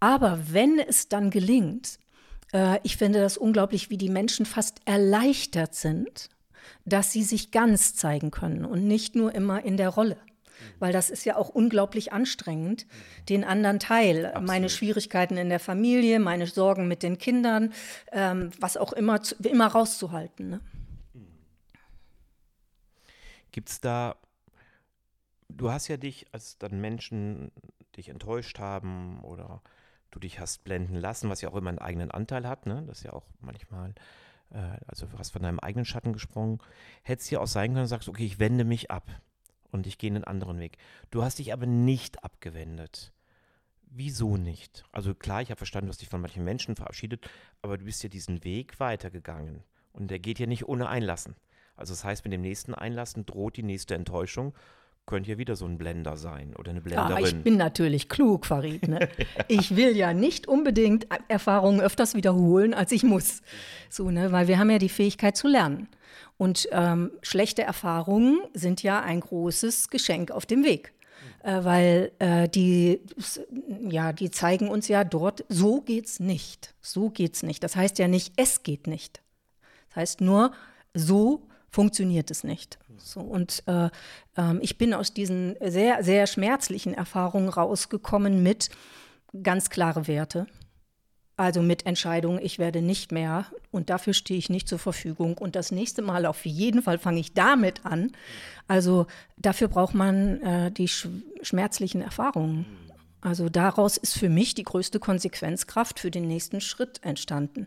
[0.00, 1.98] Aber wenn es dann gelingt,
[2.54, 6.30] äh, ich finde das unglaublich, wie die Menschen fast erleichtert sind,
[6.86, 10.16] dass sie sich ganz zeigen können und nicht nur immer in der Rolle.
[10.78, 12.86] Weil das ist ja auch unglaublich anstrengend,
[13.28, 17.72] den anderen Teil, meine Schwierigkeiten in der Familie, meine Sorgen mit den Kindern,
[18.12, 20.50] ähm, was auch immer, immer rauszuhalten.
[20.50, 20.60] Ne?
[23.54, 24.16] Gibt es da,
[25.48, 27.52] du hast ja dich, als dann Menschen
[27.96, 29.62] dich enttäuscht haben oder
[30.10, 32.84] du dich hast blenden lassen, was ja auch immer einen eigenen Anteil hat, ne?
[32.86, 33.94] Das ist ja auch manchmal,
[34.50, 36.58] äh, also du hast von deinem eigenen Schatten gesprochen,
[37.02, 39.08] hätte es ja auch sein können, du sagst, okay, ich wende mich ab
[39.74, 40.78] und ich gehe einen anderen Weg.
[41.10, 43.12] Du hast dich aber nicht abgewendet.
[43.82, 44.84] Wieso nicht?
[44.92, 47.28] Also klar, ich habe verstanden, du hast dich von manchen Menschen verabschiedet,
[47.60, 49.64] aber du bist ja diesen Weg weitergegangen.
[49.92, 51.34] Und der geht ja nicht ohne Einlassen.
[51.76, 54.54] Also das heißt, mit dem nächsten Einlassen droht die nächste Enttäuschung.
[55.06, 57.24] Könnte ja wieder so ein Blender sein oder eine Ja, Blenderin.
[57.24, 58.88] ich bin natürlich klug, Farid.
[58.88, 59.08] Ne?
[59.48, 63.42] Ich will ja nicht unbedingt Erfahrungen öfters wiederholen, als ich muss.
[63.90, 64.32] So, ne?
[64.32, 65.88] Weil wir haben ja die Fähigkeit zu lernen.
[66.38, 70.92] Und ähm, schlechte Erfahrungen sind ja ein großes Geschenk auf dem Weg.
[71.42, 73.00] Äh, weil äh, die,
[73.88, 76.74] ja, die zeigen uns ja dort, so geht's nicht.
[76.80, 77.62] So geht's nicht.
[77.62, 79.20] Das heißt ja nicht, es geht nicht.
[79.90, 80.52] Das heißt nur,
[80.94, 82.78] so funktioniert es nicht.
[82.98, 83.90] So, und äh,
[84.36, 88.70] ähm, ich bin aus diesen sehr, sehr schmerzlichen Erfahrungen rausgekommen mit
[89.42, 90.46] ganz klare Werte.
[91.36, 95.36] Also mit Entscheidung, ich werde nicht mehr und dafür stehe ich nicht zur Verfügung.
[95.36, 98.12] Und das nächste Mal auf jeden Fall fange ich damit an.
[98.68, 101.08] Also dafür braucht man äh, die sch
[101.42, 102.66] schmerzlichen Erfahrungen.
[103.20, 107.66] Also daraus ist für mich die größte Konsequenzkraft für den nächsten Schritt entstanden.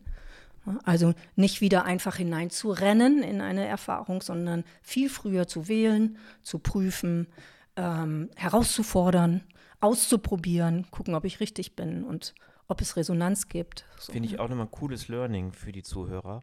[0.84, 7.28] Also nicht wieder einfach hineinzurennen in eine Erfahrung, sondern viel früher zu wählen, zu prüfen,
[7.76, 9.44] ähm, herauszufordern,
[9.80, 12.34] auszuprobieren, gucken, ob ich richtig bin und
[12.68, 13.86] ob es Resonanz gibt.
[14.00, 14.12] So.
[14.12, 16.42] Finde ich auch nochmal ein cooles Learning für die Zuhörer.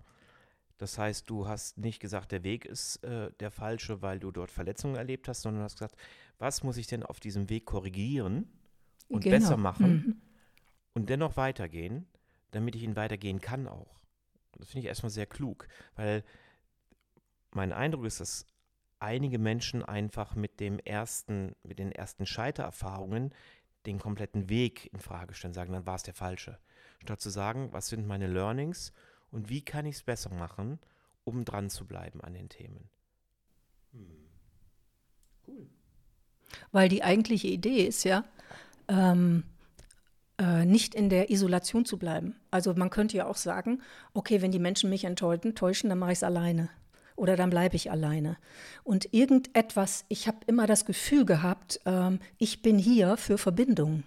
[0.78, 4.50] Das heißt, du hast nicht gesagt, der Weg ist äh, der falsche, weil du dort
[4.50, 5.96] Verletzungen erlebt hast, sondern hast gesagt,
[6.38, 8.48] was muss ich denn auf diesem Weg korrigieren
[9.08, 9.36] und Genau.
[9.36, 10.22] besser machen
[10.94, 12.06] und dennoch weitergehen,
[12.50, 14.00] damit ich ihn weitergehen kann auch.
[14.64, 16.24] Das finde ich erstmal sehr klug, weil
[17.50, 18.46] mein Eindruck ist, dass
[18.98, 23.34] einige Menschen einfach mit dem ersten, mit den ersten Scheitererfahrungen
[23.84, 26.58] den kompletten Weg in Frage stellen, sagen, dann war es der falsche.
[27.02, 28.94] Statt zu sagen, was sind meine Learnings
[29.30, 30.78] und wie kann ich es besser machen,
[31.24, 32.88] um dran zu bleiben an den Themen.
[36.72, 38.24] Weil die eigentliche Idee ist ja,
[38.88, 39.53] ähm, äh,
[40.64, 42.34] nicht in der Isolation zu bleiben.
[42.50, 43.80] Also man könnte ja auch sagen,
[44.14, 46.70] okay, wenn die Menschen mich enttäuschen, täuschen, dann mache ich es alleine.
[47.16, 48.36] Oder dann bleibe ich alleine.
[48.82, 54.02] Und irgendetwas, ich habe immer das Gefühl gehabt, ähm, ich bin hier für Verbindung.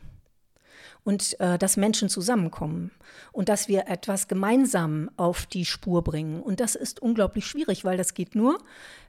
[1.04, 2.92] Und äh, dass Menschen zusammenkommen
[3.32, 6.42] und dass wir etwas gemeinsam auf die Spur bringen.
[6.42, 8.60] Und das ist unglaublich schwierig, weil das geht nur,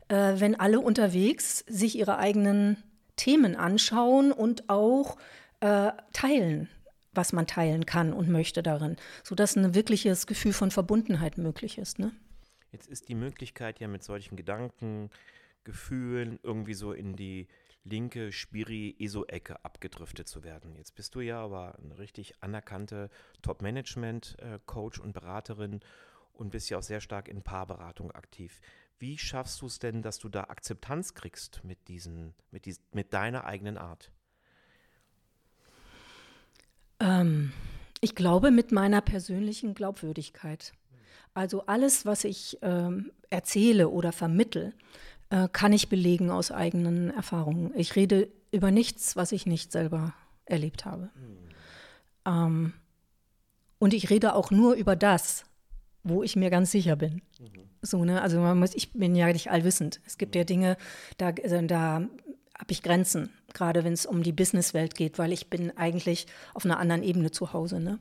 [0.06, 2.80] äh, wenn alle unterwegs sich ihre eigenen
[3.16, 5.16] Themen anschauen und auch
[5.58, 6.68] äh, teilen,
[7.18, 11.98] was man teilen kann und möchte darin, sodass ein wirkliches Gefühl von Verbundenheit möglich ist.
[11.98, 12.12] Ne?
[12.70, 15.10] Jetzt ist die Möglichkeit ja mit solchen Gedanken,
[15.64, 17.48] Gefühlen irgendwie so in die
[17.82, 20.76] linke Spiri-ESO-Ecke abgedriftet zu werden.
[20.76, 23.10] Jetzt bist du ja aber eine richtig anerkannte
[23.42, 25.80] Top-Management-Coach und Beraterin
[26.32, 28.60] und bist ja auch sehr stark in Paarberatung aktiv.
[28.98, 33.12] Wie schaffst du es denn, dass du da Akzeptanz kriegst mit, diesen, mit, dies, mit
[33.12, 34.12] deiner eigenen Art?
[37.20, 37.52] Ähm,
[38.00, 40.72] ich glaube mit meiner persönlichen Glaubwürdigkeit.
[41.34, 44.74] Also alles, was ich ähm, erzähle oder vermittel,
[45.30, 47.72] äh, kann ich belegen aus eigenen Erfahrungen.
[47.76, 50.14] Ich rede über nichts, was ich nicht selber
[50.46, 51.10] erlebt habe.
[52.24, 52.72] Ähm,
[53.78, 55.44] und ich rede auch nur über das,
[56.02, 57.22] wo ich mir ganz sicher bin.
[57.82, 58.22] So, ne?
[58.22, 60.00] Also man muss, ich bin ja nicht allwissend.
[60.06, 60.76] Es gibt ja Dinge,
[61.18, 62.08] da, also da
[62.58, 66.64] habe ich Grenzen, gerade wenn es um die Businesswelt geht, weil ich bin eigentlich auf
[66.64, 67.80] einer anderen Ebene zu Hause.
[67.80, 67.98] Ne?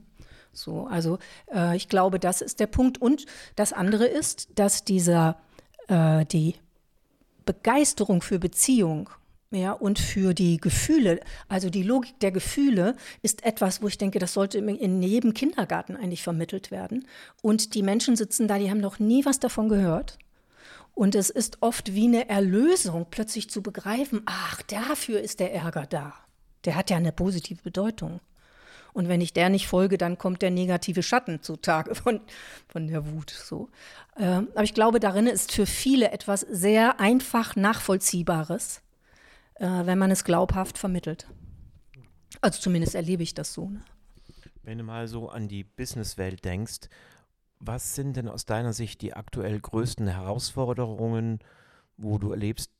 [0.51, 1.19] So, also
[1.53, 2.99] äh, ich glaube, das ist der Punkt.
[2.99, 5.37] Und das andere ist, dass dieser
[5.87, 6.55] äh, die
[7.45, 9.09] Begeisterung für Beziehung
[9.51, 14.19] Ja, und für die Gefühle, also die Logik der Gefühle ist etwas, wo ich denke,
[14.19, 17.07] das sollte in jedem Kindergarten eigentlich vermittelt werden.
[17.41, 20.17] Und die Menschen sitzen da, die haben noch nie was davon gehört.
[20.97, 25.85] Und es ist oft wie eine Erlösung, plötzlich zu begreifen, ach, dafür ist der Ärger
[25.85, 26.15] da.
[26.65, 28.19] Der hat ja eine positive Bedeutung.
[28.93, 32.21] Und wenn ich der nicht folge, dann kommt der negative Schatten zutage von,
[32.67, 33.29] von der Wut.
[33.29, 33.69] So.
[34.17, 38.81] Ähm, aber ich glaube, darin ist für viele etwas sehr einfach Nachvollziehbares,
[39.53, 41.27] äh, wenn man es glaubhaft vermittelt.
[42.41, 43.69] Also zumindest erlebe ich das so.
[43.69, 43.81] Ne?
[44.63, 46.89] Wenn du mal so an die Businesswelt denkst,
[47.59, 51.39] was sind denn aus deiner Sicht die aktuell größten Herausforderungen,
[51.97, 52.71] wo du erlebst,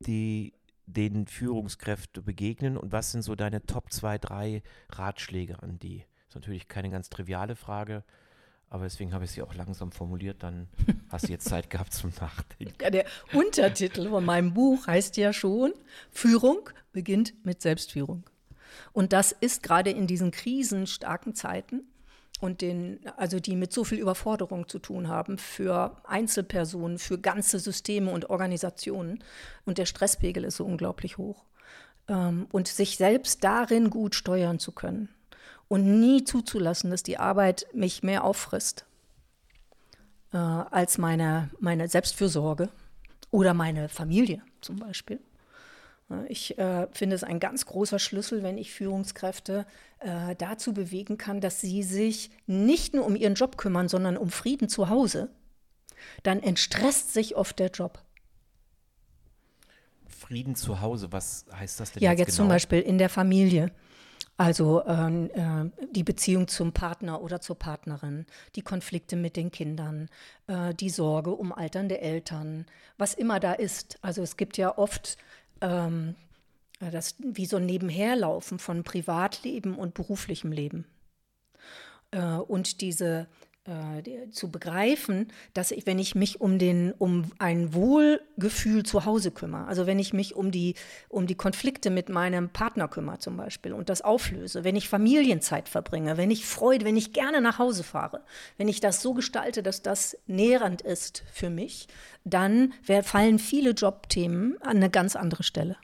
[0.00, 0.54] die
[0.86, 6.04] den Führungskräfte begegnen und was sind so deine Top 2, 3 Ratschläge an die?
[6.26, 8.04] Das ist natürlich keine ganz triviale Frage,
[8.68, 10.68] aber deswegen habe ich sie auch langsam formuliert, dann
[11.10, 12.74] hast du jetzt Zeit gehabt zum Nachdenken.
[12.80, 15.72] Ja, der Untertitel von meinem Buch heißt ja schon,
[16.10, 18.24] Führung beginnt mit Selbstführung.
[18.92, 21.82] Und das ist gerade in diesen krisenstarken Zeiten
[22.42, 27.60] und den, also die mit so viel Überforderung zu tun haben für Einzelpersonen, für ganze
[27.60, 29.22] Systeme und Organisationen.
[29.64, 31.44] Und der Stresspegel ist so unglaublich hoch.
[32.08, 35.08] Ähm, und sich selbst darin gut steuern zu können
[35.68, 38.86] und nie zuzulassen, dass die Arbeit mich mehr auffrisst
[40.32, 42.70] äh, als meine, meine Selbstfürsorge
[43.30, 45.20] oder meine Familie zum Beispiel.
[46.28, 49.66] Ich äh, finde es ein ganz großer Schlüssel, wenn ich Führungskräfte
[50.00, 54.30] äh, dazu bewegen kann, dass sie sich nicht nur um ihren Job kümmern, sondern um
[54.30, 55.30] Frieden zu Hause.
[56.22, 58.02] Dann entstresst sich oft der Job.
[60.06, 62.02] Frieden zu Hause, was heißt das denn?
[62.02, 62.36] Ja, jetzt, jetzt genau?
[62.44, 63.72] zum Beispiel in der Familie.
[64.38, 70.08] Also ähm, äh, die Beziehung zum Partner oder zur Partnerin, die Konflikte mit den Kindern,
[70.46, 73.98] äh, die Sorge um alternde Eltern, was immer da ist.
[74.00, 75.18] Also es gibt ja oft
[75.62, 76.14] ähm,
[76.90, 80.84] das wie so ein Nebenherlaufen von Privatleben und beruflichem Leben.
[82.10, 83.28] Äh, und diese
[83.64, 89.30] äh, zu begreifen, dass ich, wenn ich mich um den, um ein Wohlgefühl zu Hause
[89.30, 90.74] kümmere, also wenn ich mich um die,
[91.08, 95.68] um die Konflikte mit meinem Partner kümmere zum Beispiel und das auflöse, wenn ich Familienzeit
[95.68, 98.24] verbringe, wenn ich Freude, wenn ich gerne nach Hause fahre,
[98.56, 101.86] wenn ich das so gestalte, dass das nährend ist für mich,
[102.24, 105.76] dann fallen viele Jobthemen an eine ganz andere Stelle.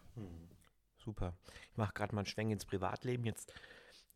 [0.97, 1.35] Super.
[1.71, 3.25] Ich mache gerade mal einen Schwenk ins Privatleben.
[3.25, 3.53] Jetzt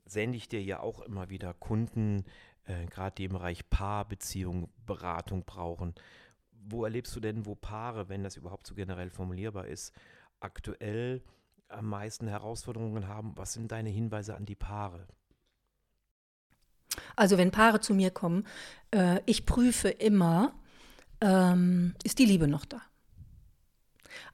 [0.05, 2.25] sende ich dir ja auch immer wieder Kunden,
[2.67, 5.95] äh, gerade die im Bereich Paarbeziehung, Beratung brauchen.
[6.53, 9.93] Wo erlebst du denn, wo Paare, wenn das überhaupt so generell formulierbar ist,
[10.41, 11.23] aktuell
[11.69, 13.33] am meisten Herausforderungen haben?
[13.37, 15.07] Was sind deine Hinweise an die Paare?
[17.17, 18.47] Also wenn Paare zu mir kommen,
[18.91, 20.55] äh, ich prüfe immer,
[21.21, 22.83] ähm, ist die Liebe noch da?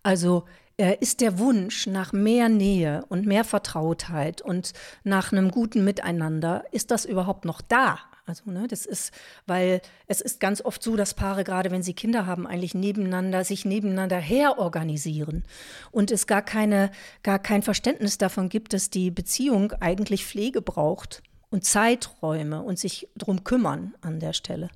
[0.03, 0.45] Also
[0.77, 4.73] äh, ist der Wunsch nach mehr Nähe und mehr Vertrautheit und
[5.05, 7.99] nach einem guten Miteinander, ist das überhaupt noch da?
[8.29, 9.13] Also, ne, das ist,
[9.47, 13.43] weil es ist ganz oft so, dass Paare, gerade wenn sie Kinder haben, eigentlich nebeneinander,
[13.43, 15.45] sich nebeneinander herorganisieren
[15.91, 16.91] und es gar keine,
[17.23, 23.09] gar kein Verständnis davon gibt, dass die Beziehung eigentlich Pflege braucht und Zeiträume und sich
[23.17, 24.69] drum kümmern an der Stelle.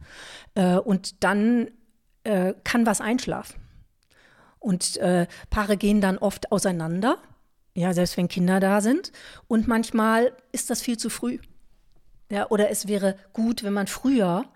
[0.55, 1.69] Äh, und dann
[2.25, 3.61] äh, kann was einschlafen.
[4.61, 7.19] Und äh, Paare gehen dann oft auseinander,
[7.75, 9.13] ja, selbst wenn Kinder da sind.
[9.47, 11.39] Und manchmal ist das viel zu früh.
[12.33, 14.47] Ja, oder es wäre gut, wenn man früher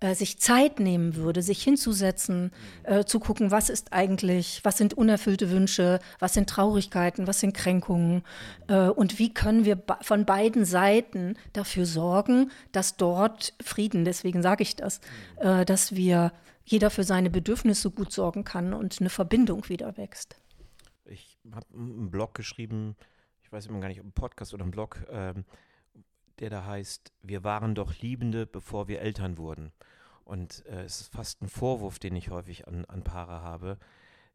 [0.00, 2.50] äh, sich Zeit nehmen würde, sich hinzusetzen,
[2.84, 7.52] äh, zu gucken, was ist eigentlich, was sind unerfüllte Wünsche, was sind Traurigkeiten, was sind
[7.52, 8.22] Kränkungen
[8.68, 14.62] äh, und wie können wir von beiden Seiten dafür sorgen, dass dort Frieden, deswegen sage
[14.62, 15.02] ich das,
[15.36, 16.32] äh, dass wir
[16.64, 20.40] jeder für seine Bedürfnisse gut sorgen kann und eine Verbindung wieder wächst.
[21.04, 22.96] Ich habe einen Blog geschrieben,
[23.42, 25.44] ich weiß immer gar nicht, ob ein Podcast oder ein Blog, ähm,
[26.38, 29.72] der da heißt, wir waren doch Liebende, bevor wir Eltern wurden.
[30.24, 33.78] Und äh, es ist fast ein Vorwurf, den ich häufig an, an Paare habe.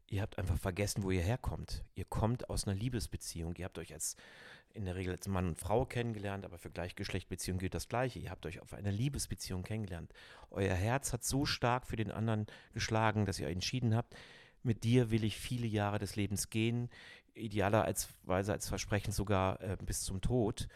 [0.08, 1.84] Ihr habt einfach vergessen, wo ihr herkommt.
[1.94, 3.54] Ihr kommt aus einer Liebesbeziehung.
[3.56, 4.16] Ihr habt euch als
[4.74, 8.18] in der Regel als Mann und Frau kennengelernt, aber für Gleichgeschlechtbeziehungen gilt das Gleiche.
[8.18, 10.12] Ihr habt euch auf einer Liebesbeziehung kennengelernt.
[10.50, 14.14] Euer Herz hat so stark für den anderen geschlagen, dass ihr entschieden habt,
[14.62, 16.88] mit dir will ich viele Jahre des Lebens gehen,
[17.34, 20.68] idealerweise als Versprechen sogar äh, bis zum Tod.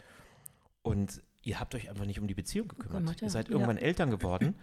[0.87, 3.01] Und ihr habt euch einfach nicht um die Beziehung gekümmert.
[3.01, 3.27] Gemacht, ja.
[3.27, 3.83] Ihr seid irgendwann ja.
[3.83, 4.55] Eltern geworden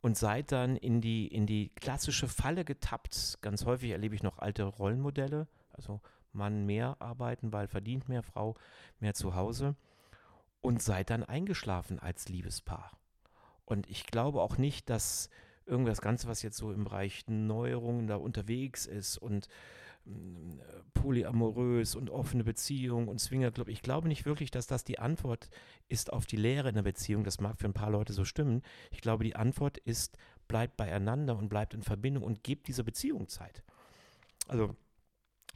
[0.00, 3.38] und seid dann in die, in die klassische Falle getappt.
[3.42, 6.00] Ganz häufig erlebe ich noch alte Rollenmodelle, also
[6.32, 8.56] Mann mehr arbeiten, weil verdient mehr, Frau
[8.98, 9.74] mehr zu Hause
[10.60, 12.92] und seid dann eingeschlafen als Liebespaar.
[13.64, 15.30] Und ich glaube auch nicht, dass
[15.66, 19.48] irgendwas Ganze, was jetzt so im Bereich Neuerungen da unterwegs ist und
[20.94, 23.68] polyamorös und offene Beziehung und Swingerclub.
[23.68, 25.48] Ich glaube nicht wirklich, dass das die Antwort
[25.88, 27.24] ist auf die Lehre in der Beziehung.
[27.24, 28.62] Das mag für ein paar Leute so stimmen.
[28.90, 30.16] Ich glaube, die Antwort ist,
[30.48, 33.62] bleibt beieinander und bleibt in Verbindung und gebt dieser Beziehung Zeit.
[34.48, 34.76] Also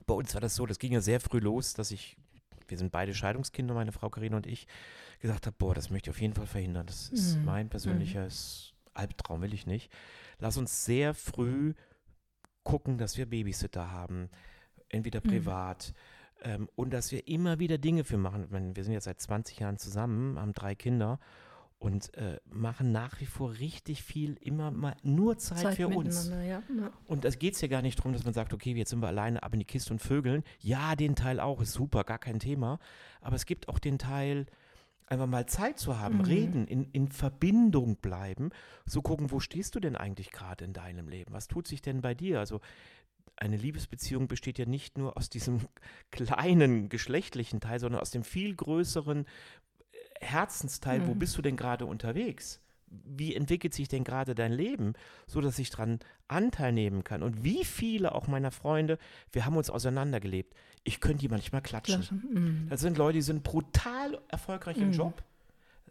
[0.06, 2.16] bei uns war das so, das ging ja sehr früh los, dass ich,
[2.68, 4.66] wir sind beide Scheidungskinder, meine Frau Karina und ich,
[5.20, 6.86] gesagt habe, boah, das möchte ich auf jeden Fall verhindern.
[6.86, 7.44] Das ist mhm.
[7.44, 8.90] mein persönliches mhm.
[8.94, 9.90] Albtraum, will ich nicht.
[10.38, 11.74] Lass uns sehr früh
[12.64, 14.28] gucken, dass wir Babysitter haben,
[14.88, 15.28] entweder mhm.
[15.28, 15.94] privat.
[16.44, 16.50] Mhm.
[16.50, 18.46] Ähm, und dass wir immer wieder Dinge für machen.
[18.50, 21.18] Meine, wir sind jetzt seit 20 Jahren zusammen, haben drei Kinder
[21.78, 26.28] und äh, machen nach wie vor richtig viel, immer mal nur Zeit, Zeit für uns.
[26.28, 26.62] Ja, ja.
[27.06, 29.42] Und es geht ja gar nicht darum, dass man sagt, okay, jetzt sind wir alleine
[29.42, 30.44] ab in die Kiste und Vögeln.
[30.60, 32.78] Ja, den Teil auch, ist super, gar kein Thema.
[33.20, 34.46] Aber es gibt auch den Teil,
[35.06, 36.24] einfach mal Zeit zu haben, mhm.
[36.24, 38.50] reden, in, in Verbindung bleiben,
[38.86, 41.32] so gucken, wo stehst du denn eigentlich gerade in deinem Leben?
[41.32, 42.40] Was tut sich denn bei dir?
[42.40, 42.60] Also
[43.36, 45.60] eine Liebesbeziehung besteht ja nicht nur aus diesem
[46.10, 51.00] kleinen geschlechtlichen Teil, sondern aus dem viel größeren äh, Herzensteil.
[51.00, 51.08] Mhm.
[51.08, 52.60] Wo bist du denn gerade unterwegs?
[52.86, 54.92] Wie entwickelt sich denn gerade dein Leben,
[55.26, 57.24] so dass ich daran Anteil nehmen kann?
[57.24, 58.98] Und wie viele auch meiner Freunde,
[59.32, 60.54] wir haben uns auseinandergelebt.
[60.84, 62.02] Ich könnte die manchmal klatschen.
[62.02, 62.28] klatschen.
[62.30, 62.68] Mhm.
[62.68, 64.92] Das sind Leute, die sind brutal erfolgreich im mhm.
[64.92, 65.22] Job,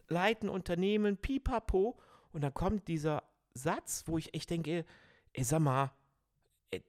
[0.08, 1.98] leiten Unternehmen, pipapo.
[2.32, 4.86] Und dann kommt dieser Satz, wo ich echt denke,
[5.34, 5.92] ey, sag mal,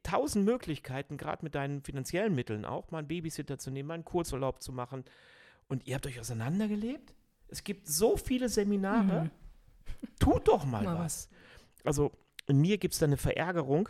[0.03, 4.05] tausend Möglichkeiten, gerade mit deinen finanziellen Mitteln auch, mal einen Babysitter zu nehmen, mal einen
[4.05, 5.05] Kurzurlaub zu machen.
[5.69, 7.15] Und ihr habt euch auseinandergelebt?
[7.49, 9.25] Es gibt so viele Seminare.
[9.25, 9.31] Mhm.
[10.19, 11.29] Tut doch mal, mal was.
[11.85, 12.13] Also
[12.47, 13.89] in mir gibt es da eine Verärgerung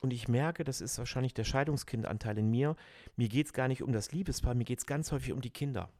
[0.00, 2.76] und ich merke, das ist wahrscheinlich der Scheidungskindanteil in mir.
[3.16, 5.50] Mir geht es gar nicht um das Liebespaar, mir geht es ganz häufig um die
[5.50, 5.90] Kinder,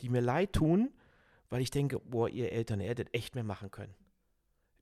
[0.00, 0.90] die mir leid tun,
[1.48, 3.94] weil ich denke, boah, ihr Eltern, ihr hättet echt mehr machen können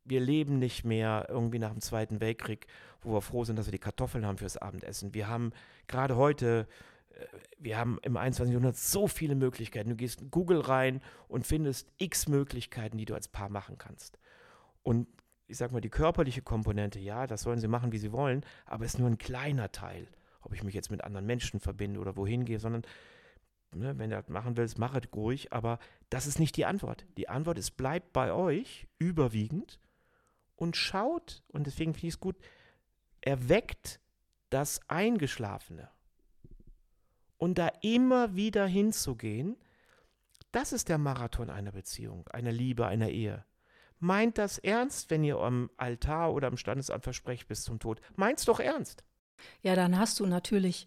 [0.08, 2.66] wir leben nicht mehr irgendwie nach dem Zweiten Weltkrieg,
[3.02, 5.14] wo wir froh sind, dass wir die Kartoffeln haben fürs Abendessen.
[5.14, 5.52] Wir haben
[5.86, 6.66] gerade heute,
[7.10, 7.26] äh,
[7.58, 8.52] wir haben im 21.
[8.52, 9.90] Jahrhundert so viele Möglichkeiten.
[9.90, 14.18] Du gehst in Google rein und findest x Möglichkeiten, die du als Paar machen kannst.
[14.82, 15.06] Und
[15.48, 18.84] ich sag mal, die körperliche Komponente, ja, das sollen sie machen, wie sie wollen, aber
[18.84, 20.06] es ist nur ein kleiner Teil,
[20.42, 22.82] ob ich mich jetzt mit anderen Menschen verbinde oder wohin gehe, sondern
[23.74, 27.04] Ne, wenn du das machen willst, mach es ruhig, aber das ist nicht die Antwort.
[27.18, 29.78] Die Antwort ist, bleibt bei euch überwiegend
[30.56, 32.36] und schaut, und deswegen finde ich es gut,
[33.20, 34.00] erweckt
[34.48, 35.90] das Eingeschlafene.
[37.36, 39.56] Und da immer wieder hinzugehen,
[40.50, 43.44] das ist der Marathon einer Beziehung, einer Liebe, einer Ehe.
[44.00, 48.00] Meint das ernst, wenn ihr am Altar oder am Standesamt versprecht bis zum Tod?
[48.16, 49.04] Meint's doch ernst.
[49.62, 50.86] Ja, dann hast du natürlich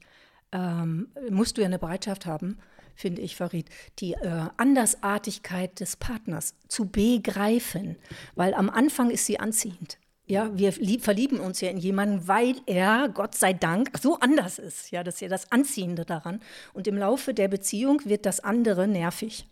[0.52, 2.58] ähm, musst du ja eine Bereitschaft haben,
[2.95, 3.69] finde ich, Farid,
[4.00, 7.97] die äh, Andersartigkeit des Partners zu begreifen,
[8.36, 9.97] weil am Anfang ist sie anziehend.
[10.28, 14.60] Ja, wir lieb, verlieben uns ja in jemanden, weil er, Gott sei Dank, so anders
[14.60, 14.91] ist.
[14.91, 16.39] Ja, das ist ja das Anziehende daran.
[16.74, 19.47] Und im Laufe der Beziehung wird das andere nervig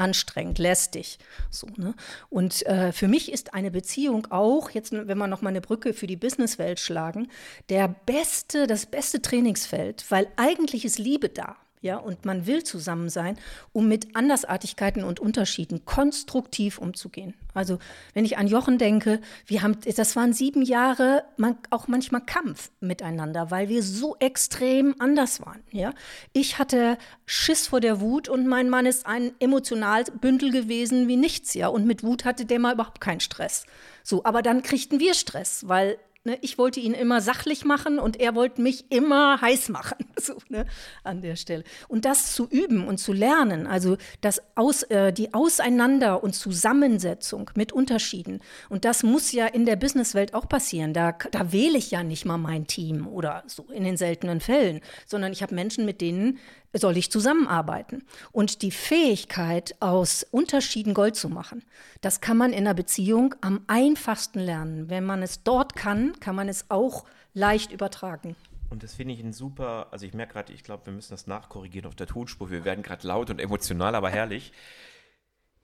[0.00, 1.18] anstrengend, lästig.
[1.50, 1.94] So, ne?
[2.28, 5.92] Und äh, für mich ist eine Beziehung auch, jetzt wenn wir noch mal eine Brücke
[5.92, 7.28] für die Businesswelt schlagen,
[7.68, 11.56] der beste, das beste Trainingsfeld, weil eigentlich ist Liebe da.
[11.82, 13.38] Ja, und man will zusammen sein,
[13.72, 17.32] um mit Andersartigkeiten und Unterschieden konstruktiv umzugehen.
[17.54, 17.78] Also,
[18.12, 22.70] wenn ich an Jochen denke, wir haben, das waren sieben Jahre, man, auch manchmal Kampf
[22.80, 25.62] miteinander, weil wir so extrem anders waren.
[25.70, 25.94] Ja,
[26.34, 31.54] ich hatte Schiss vor der Wut und mein Mann ist ein Emotionalbündel gewesen wie nichts.
[31.54, 33.64] Ja, und mit Wut hatte der mal überhaupt keinen Stress.
[34.02, 38.20] So, aber dann kriegten wir Stress, weil Ne, ich wollte ihn immer sachlich machen und
[38.20, 40.66] er wollte mich immer heiß machen, so, ne,
[41.02, 41.64] an der Stelle.
[41.88, 47.50] Und das zu üben und zu lernen, also das aus, äh, die Auseinander- und Zusammensetzung
[47.54, 48.40] mit Unterschieden.
[48.68, 50.92] Und das muss ja in der Businesswelt auch passieren.
[50.92, 54.82] Da, da wähle ich ja nicht mal mein Team oder so in den seltenen Fällen,
[55.06, 56.38] sondern ich habe Menschen, mit denen
[56.72, 58.04] soll ich zusammenarbeiten.
[58.32, 61.64] Und die Fähigkeit, aus Unterschieden Gold zu machen,
[62.00, 64.88] das kann man in einer Beziehung am einfachsten lernen.
[64.88, 68.36] Wenn man es dort kann, kann man es auch leicht übertragen.
[68.70, 71.26] Und das finde ich ein super, also ich merke gerade, ich glaube, wir müssen das
[71.26, 72.50] nachkorrigieren auf der Tonspur.
[72.50, 74.52] Wir werden gerade laut und emotional, aber herrlich.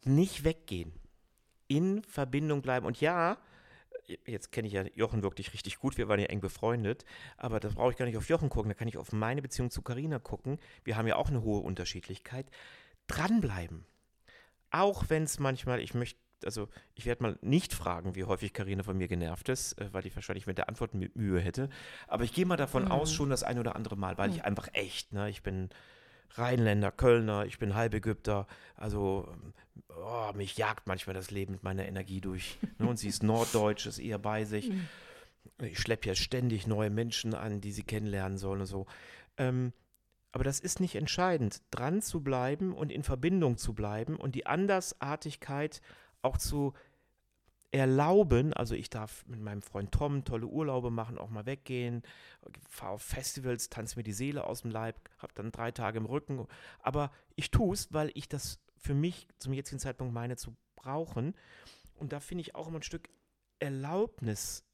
[0.05, 0.93] Nicht weggehen.
[1.69, 2.85] In Verbindung bleiben.
[2.85, 3.39] Und ja,
[4.27, 7.05] jetzt kenne ich ja Jochen wirklich richtig gut, wir waren ja eng befreundet,
[7.37, 9.71] aber das brauche ich gar nicht auf Jochen gucken, da kann ich auf meine Beziehung
[9.71, 10.59] zu Karina gucken.
[10.85, 12.47] Wir haben ja auch eine hohe Unterschiedlichkeit.
[13.07, 13.85] Dranbleiben.
[14.71, 18.83] Auch wenn es manchmal, ich möchte, also ich werde mal nicht fragen, wie häufig Karina
[18.83, 21.69] von mir genervt ist, äh, weil ich wahrscheinlich mit der Antwort Mühe hätte.
[22.09, 22.93] Aber ich gehe mal davon mhm.
[22.93, 24.37] aus, schon das ein oder andere Mal, weil mhm.
[24.37, 25.71] ich einfach echt, ne, ich bin
[26.35, 28.47] Rheinländer, Kölner, ich bin Halbägypter.
[28.75, 29.29] Also
[29.89, 32.59] oh, mich jagt manchmal das Leben mit meiner Energie durch.
[32.79, 32.89] Ne?
[32.89, 34.71] Und sie ist norddeutsch, ist eher bei sich.
[35.63, 38.87] Ich schleppe ja ständig neue Menschen an, die sie kennenlernen sollen und so.
[39.39, 39.73] Ähm,
[40.33, 44.47] aber das ist nicht entscheidend, dran zu bleiben und in Verbindung zu bleiben und die
[44.47, 45.81] Andersartigkeit
[46.21, 46.75] auch zu
[47.77, 52.03] erlauben, also ich darf mit meinem Freund Tom tolle Urlaube machen, auch mal weggehen,
[52.69, 56.07] fahre auf Festivals, tanze mir die Seele aus dem Leib, habe dann drei Tage im
[56.07, 56.47] Rücken,
[56.81, 61.35] aber ich tue es, weil ich das für mich zum jetzigen Zeitpunkt meine zu brauchen
[61.95, 63.09] und da finde ich auch immer ein Stück
[63.59, 64.65] Erlaubnis.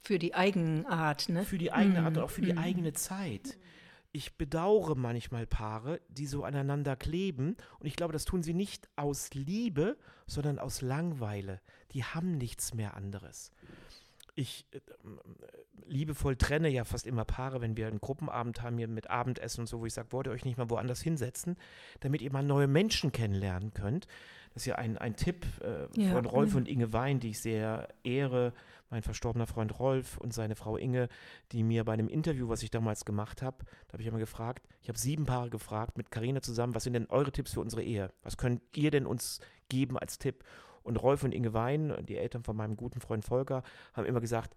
[0.00, 1.44] Für die Eigenart, ne?
[1.44, 3.58] Für die eigene Art und auch für die eigene Zeit.
[4.18, 7.56] Ich bedauere manchmal Paare, die so aneinander kleben.
[7.78, 9.96] Und ich glaube, das tun sie nicht aus Liebe,
[10.26, 11.60] sondern aus Langweile.
[11.92, 13.52] Die haben nichts mehr anderes.
[14.38, 14.78] Ich äh,
[15.86, 19.66] liebevoll trenne ja fast immer Paare, wenn wir einen Gruppenabend haben hier mit Abendessen und
[19.66, 21.56] so, wo ich sage, wollt ihr euch nicht mal woanders hinsetzen,
[22.00, 24.06] damit ihr mal neue Menschen kennenlernen könnt.
[24.54, 26.12] Das ist ja ein, ein Tipp äh, Ja.
[26.12, 28.52] von Rolf und Inge Wein, die ich sehr ehre.
[28.90, 31.08] Mein verstorbener Freund Rolf und seine Frau Inge,
[31.52, 33.58] die mir bei einem Interview, was ich damals gemacht habe,
[33.88, 36.94] da habe ich immer gefragt, ich habe sieben Paare gefragt mit Karina zusammen, was sind
[36.94, 38.10] denn eure Tipps für unsere Ehe?
[38.22, 40.42] Was könnt ihr denn uns geben als Tipp?
[40.88, 43.62] Und Rolf und Inge Wein, die Eltern von meinem guten Freund Volker,
[43.92, 44.54] haben immer gesagt,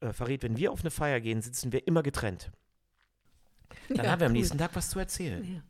[0.00, 2.50] äh, Farid, wenn wir auf eine Feier gehen, sitzen wir immer getrennt.
[3.88, 5.44] Dann Ja, haben wir am nächsten Tag was zu erzählen.
[5.44, 5.62] Ja.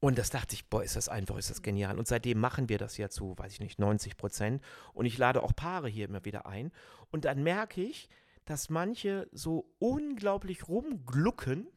[0.00, 1.98] Und das dachte ich, boah, ist das einfach, ist das genial.
[1.98, 4.62] Und seitdem machen wir das ja zu, weiß ich nicht, 90 Prozent.
[4.92, 6.72] Und ich lade auch Paare hier immer wieder ein.
[7.10, 8.08] Und dann merke ich,
[8.44, 11.68] dass manche so unglaublich rumglucken,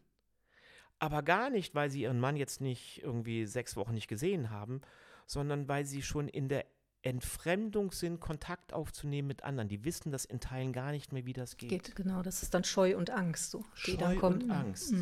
[1.00, 4.82] aber gar nicht, weil sie ihren Mann jetzt nicht irgendwie sechs Wochen nicht gesehen haben,
[5.26, 6.66] sondern weil sie schon in der
[7.08, 9.68] Entfremdung sind, Kontakt aufzunehmen mit anderen.
[9.68, 11.70] Die wissen das in Teilen gar nicht mehr, wie das geht.
[11.70, 14.94] Geht, genau, das ist dann Scheu und Angst, so, Scheu und Angst.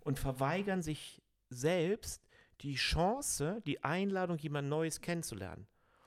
[0.00, 2.22] Und verweigern sich selbst
[2.60, 5.66] die Chance, die Einladung, jemand Neues kennenzulernen.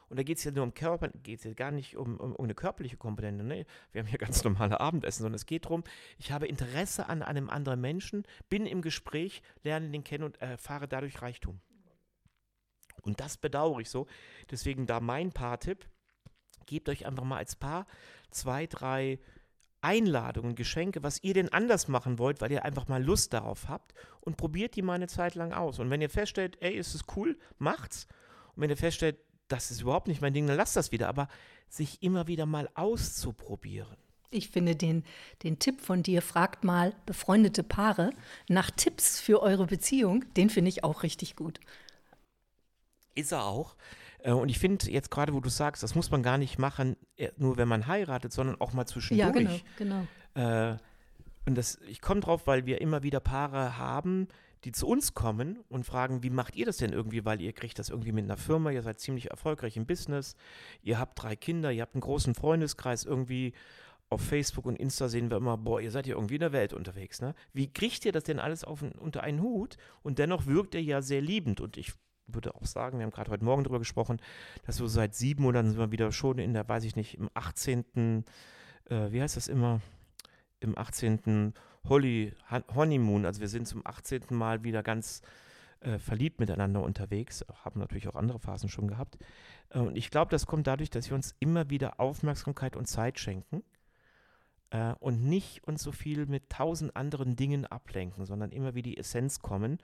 [0.10, 2.36] Und da geht es ja nur um Körper, geht es ja gar nicht um, um,
[2.36, 3.44] um eine körperliche Komponente.
[3.44, 3.66] Ne?
[3.92, 5.84] Wir haben hier ganz normale Abendessen, sondern es geht darum,
[6.18, 10.88] ich habe Interesse an einem anderen Menschen, bin im Gespräch, lerne den kennen und erfahre
[10.88, 11.62] dadurch Reichtum.
[13.02, 14.08] Und das bedauere ich so.
[14.52, 15.88] Deswegen da mein Paar-Tipp,
[16.66, 17.86] gebt euch einfach mal als Paar
[18.32, 19.20] zwei, drei
[19.82, 23.94] Einladungen, Geschenke, was ihr denn anders machen wollt, weil ihr einfach mal Lust darauf habt
[24.22, 25.80] und probiert die mal eine Zeit lang aus.
[25.80, 28.08] Und wenn ihr feststellt, ey, ist es cool, macht's.
[28.56, 31.08] Und wenn ihr feststellt, das ist überhaupt nicht mein Ding, dann lasst das wieder.
[31.08, 31.28] Aber
[31.70, 33.96] sich immer wieder mal auszuprobieren.
[34.32, 35.04] Ich finde den,
[35.44, 38.12] den Tipp von dir, fragt mal befreundete Paare
[38.48, 41.60] nach Tipps für eure Beziehung, den finde ich auch richtig gut.
[43.20, 43.76] Ist er auch.
[44.20, 46.96] Äh, Und ich finde jetzt gerade, wo du sagst, das muss man gar nicht machen,
[47.18, 49.28] äh, nur wenn man heiratet, sondern auch mal zwischendurch.
[49.28, 50.06] Ja, genau,
[50.36, 50.72] genau.
[50.74, 50.78] Äh,
[51.46, 54.28] und das, ich komme drauf, weil wir immer wieder Paare haben,
[54.66, 57.80] die zu uns kommen und fragen, wie macht ihr das denn irgendwie, weil ihr kriegt
[57.80, 60.36] das irgendwie mit einer Firma, ihr seid ziemlich erfolgreich im Business,
[60.82, 63.54] ihr habt drei Kinder, ihr habt einen großen Freundeskreis irgendwie.
[64.12, 66.74] Auf Facebook und Insta sehen wir immer, boah, ihr seid ja irgendwie in der Welt
[66.74, 67.36] unterwegs, ne?
[67.54, 69.78] Wie kriegt ihr das denn alles auf, unter einen Hut?
[70.02, 71.94] Und dennoch wirkt er ja sehr liebend und ich
[72.34, 74.18] würde auch sagen, wir haben gerade heute Morgen darüber gesprochen,
[74.66, 77.30] dass wir seit sieben Monaten sind wir wieder schon in der, weiß ich nicht, im
[77.34, 78.26] 18.,
[78.90, 79.82] äh, wie heißt das immer?
[80.60, 81.54] Im 18.
[81.88, 82.34] Holly,
[82.76, 84.26] Honeymoon, also wir sind zum 18.
[84.32, 85.22] Mal wieder ganz
[85.82, 89.18] äh, verliebt miteinander unterwegs, haben natürlich auch andere Phasen schon gehabt.
[89.70, 93.20] Äh, und ich glaube, das kommt dadurch, dass wir uns immer wieder Aufmerksamkeit und Zeit
[93.20, 93.64] schenken
[94.72, 98.98] äh, und nicht uns so viel mit tausend anderen Dingen ablenken, sondern immer wie die
[98.98, 99.80] Essenz kommen.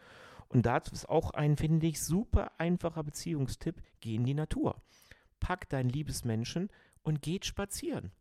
[0.48, 4.82] Und dazu ist auch ein, finde ich, super einfacher Beziehungstipp, geh in die Natur.
[5.40, 6.70] Pack dein Liebesmenschen
[7.04, 8.12] und geht spazieren.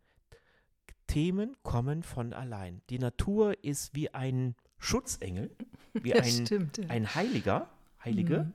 [1.07, 2.81] Themen kommen von allein.
[2.89, 5.55] Die Natur ist wie ein Schutzengel,
[5.93, 6.89] wie Das ein, stimmt, ja.
[6.89, 7.69] ein Heiliger,
[8.05, 8.53] Heilige,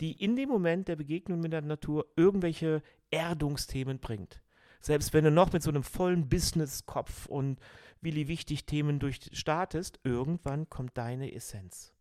[0.00, 4.40] die in dem Moment der Begegnung mit der Natur irgendwelche Erdungsthemen bringt.
[4.80, 7.58] Selbst wenn du noch mit so einem vollen Business-Kopf und
[8.00, 11.92] Willi wichtig Themen durchstartest, irgendwann kommt deine Essenz.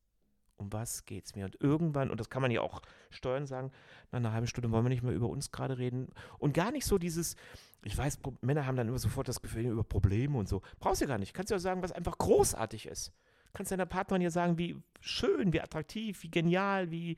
[0.55, 1.45] Um was geht's mir?
[1.45, 3.71] Und irgendwann, und das kann man ja auch steuern, sagen,
[4.11, 6.09] nach einer halben Stunde wollen wir nicht mehr über uns gerade reden.
[6.37, 7.35] Und gar nicht so dieses,
[7.83, 10.61] ich weiß, Männer haben dann immer sofort das Gefühl über Probleme und so.
[10.79, 11.33] Brauchst du gar nicht.
[11.33, 13.13] Kannst du ja sagen, was einfach großartig ist.
[13.53, 17.15] Kannst deiner Partnerin ja sagen, wie schön, wie attraktiv, wie genial, wie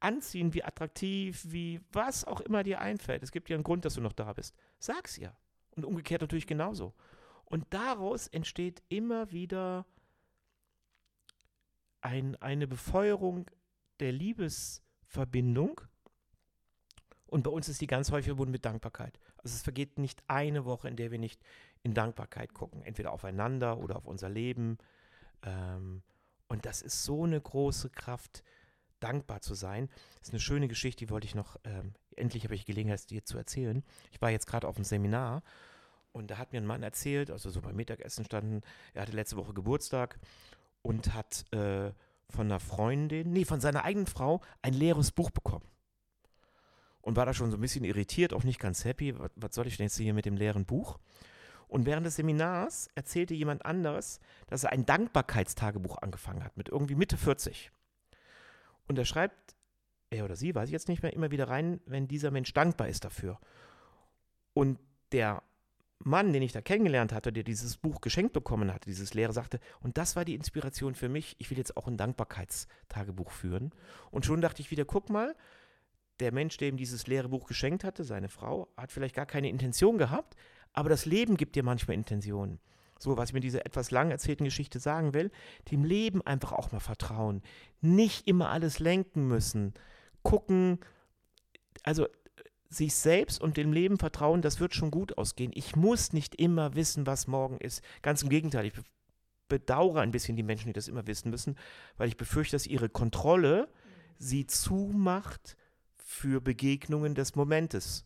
[0.00, 3.22] anziehend, wie attraktiv, wie was auch immer dir einfällt.
[3.22, 4.54] Es gibt ja einen Grund, dass du noch da bist.
[4.78, 5.34] Sag's ihr.
[5.76, 6.94] Und umgekehrt natürlich genauso.
[7.44, 9.86] Und daraus entsteht immer wieder
[12.00, 13.50] ein, eine Befeuerung
[14.00, 15.80] der Liebesverbindung.
[17.26, 19.18] Und bei uns ist die ganz häufig verbunden mit Dankbarkeit.
[19.38, 21.42] Also es vergeht nicht eine Woche, in der wir nicht
[21.82, 22.82] in Dankbarkeit gucken.
[22.82, 24.78] Entweder aufeinander oder auf unser Leben.
[25.42, 26.02] Ähm,
[26.48, 28.42] und das ist so eine große Kraft,
[29.00, 29.88] dankbar zu sein.
[30.18, 33.24] Das ist eine schöne Geschichte, die wollte ich noch, ähm, endlich habe ich Gelegenheit, dir
[33.24, 33.82] zu erzählen.
[34.10, 35.42] Ich war jetzt gerade auf einem Seminar
[36.12, 38.62] Und da hat mir ein Mann erzählt, also so beim Mittagessen standen,
[38.94, 40.18] er hatte letzte Woche Geburtstag
[40.82, 41.92] und hat äh,
[42.30, 45.64] von einer Freundin, nee, von seiner eigenen Frau ein leeres Buch bekommen.
[47.00, 49.18] Und war da schon so ein bisschen irritiert, auch nicht ganz happy.
[49.18, 50.98] Was, was soll ich denn jetzt hier mit dem leeren Buch?
[51.68, 56.94] Und während des Seminars erzählte jemand anderes, dass er ein Dankbarkeitstagebuch angefangen hat, mit irgendwie
[56.94, 57.70] Mitte 40.
[58.88, 59.54] Und er schreibt,
[60.10, 62.88] er oder sie, weiß ich jetzt nicht mehr, immer wieder rein, wenn dieser Mensch dankbar
[62.88, 63.38] ist dafür.
[64.54, 64.78] Und
[65.12, 65.42] der
[66.00, 69.58] Mann, den ich da kennengelernt hatte, der dieses Buch geschenkt bekommen hatte, dieses Lehrer, sagte,
[69.80, 73.72] und das war die Inspiration für mich, ich will jetzt auch ein Dankbarkeitstagebuch führen.
[74.10, 75.34] Und schon dachte ich wieder, guck mal,
[76.20, 79.48] der Mensch, der ihm dieses leere Buch geschenkt hatte, seine Frau, hat vielleicht gar keine
[79.48, 80.36] Intention gehabt,
[80.72, 82.60] aber das Leben gibt dir manchmal Intentionen.
[82.98, 85.30] So, was ich mit dieser etwas lang erzählten Geschichte sagen will,
[85.70, 87.42] dem Leben einfach auch mal vertrauen.
[87.80, 89.74] Nicht immer alles lenken müssen.
[90.22, 90.80] Gucken,
[91.84, 92.06] also
[92.68, 95.52] sich selbst und dem Leben vertrauen, das wird schon gut ausgehen.
[95.54, 97.82] Ich muss nicht immer wissen, was morgen ist.
[98.02, 98.74] Ganz im Gegenteil, ich
[99.48, 101.56] bedauere ein bisschen die Menschen, die das immer wissen müssen,
[101.96, 103.68] weil ich befürchte, dass ihre Kontrolle
[104.18, 105.56] sie zumacht
[105.96, 108.04] für Begegnungen des Momentes.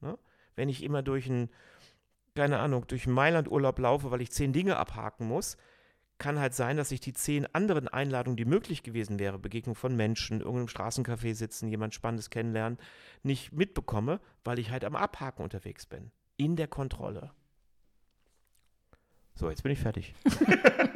[0.00, 0.16] Ne?
[0.54, 1.50] Wenn ich immer durch ein,
[2.34, 5.56] keine Ahnung, durch Mailand-Urlaub laufe, weil ich zehn Dinge abhaken muss,
[6.18, 9.96] kann halt sein, dass ich die zehn anderen Einladungen, die möglich gewesen wäre, Begegnung von
[9.96, 12.78] Menschen, irgendeinem Straßencafé sitzen, jemand Spannendes kennenlernen,
[13.22, 16.10] nicht mitbekomme, weil ich halt am Abhaken unterwegs bin.
[16.36, 17.32] In der Kontrolle.
[19.34, 20.14] So, jetzt bin ich fertig.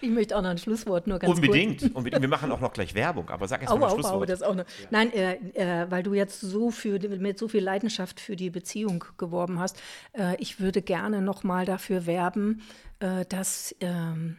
[0.00, 1.92] Ich möchte auch noch ein Schlusswort nur ganz unbedingt, kurz.
[1.92, 2.22] Unbedingt.
[2.22, 4.22] Wir machen auch noch gleich Werbung, aber sag erst Au, mal ein au, Schlusswort.
[4.22, 4.64] au, das auch noch.
[4.90, 9.04] Nein, äh, äh, weil du jetzt so für, mit so viel Leidenschaft für die Beziehung
[9.18, 9.80] geworben hast.
[10.12, 12.62] Äh, ich würde gerne noch mal dafür werben,
[13.00, 14.36] äh, dass, ähm,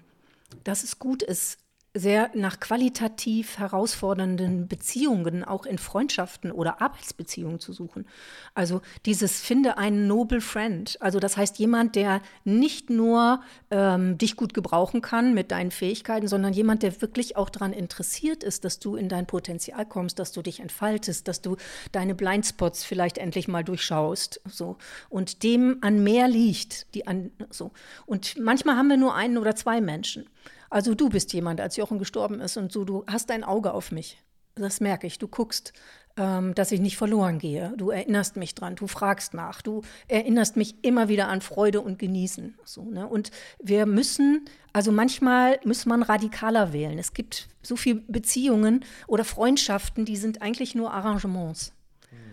[0.63, 1.59] dass es gut ist,
[1.99, 8.05] sehr nach qualitativ herausfordernden Beziehungen, auch in Freundschaften oder Arbeitsbeziehungen zu suchen.
[8.53, 10.97] Also dieses finde einen noble friend.
[11.01, 13.41] Also das heißt jemand, der nicht nur
[13.71, 18.43] ähm, dich gut gebrauchen kann mit deinen Fähigkeiten, sondern jemand, der wirklich auch daran interessiert
[18.43, 21.57] ist, dass du in dein Potenzial kommst, dass du dich entfaltest, dass du
[21.91, 24.41] deine Blindspots vielleicht endlich mal durchschaust.
[24.45, 24.77] So
[25.09, 27.71] und dem an mehr liegt, die an so.
[28.05, 30.27] Und manchmal haben wir nur einen oder zwei Menschen.
[30.69, 33.91] Also du bist jemand, als Jochen gestorben ist und so, du hast ein Auge auf
[33.91, 34.21] mich.
[34.55, 35.19] Das merke ich.
[35.19, 35.73] Du guckst,
[36.17, 37.73] ähm, dass ich nicht verloren gehe.
[37.77, 41.99] Du erinnerst mich dran, du fragst nach, du erinnerst mich immer wieder an Freude und
[41.99, 42.55] Genießen.
[42.63, 43.07] So, ne?
[43.07, 46.97] Und wir müssen, also manchmal muss man radikaler wählen.
[46.97, 51.73] Es gibt so viele Beziehungen oder Freundschaften, die sind eigentlich nur Arrangements.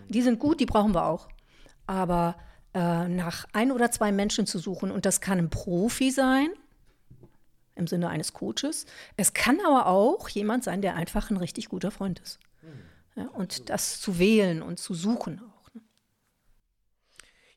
[0.09, 1.27] Die sind gut, die brauchen wir auch.
[1.87, 2.35] Aber
[2.73, 6.49] äh, nach ein oder zwei Menschen zu suchen, und das kann ein Profi sein,
[7.75, 8.85] im Sinne eines Coaches.
[9.17, 12.39] Es kann aber auch jemand sein, der einfach ein richtig guter Freund ist.
[13.15, 15.73] Ja, und das zu wählen und zu suchen auch.
[15.73, 15.81] Ne?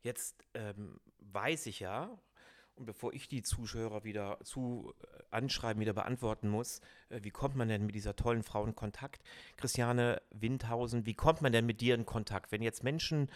[0.02, 2.16] Jetzt ähm, weiß ich ja,
[2.78, 7.56] und bevor ich die Zuschauer wieder zu äh, anschreiben, wieder beantworten muss, äh, wie kommt
[7.56, 9.24] man denn mit dieser tollen Frau in Kontakt?
[9.56, 12.52] Christiane Windhausen, wie kommt man denn mit dir in Kontakt?
[12.52, 13.30] Wenn jetzt Menschen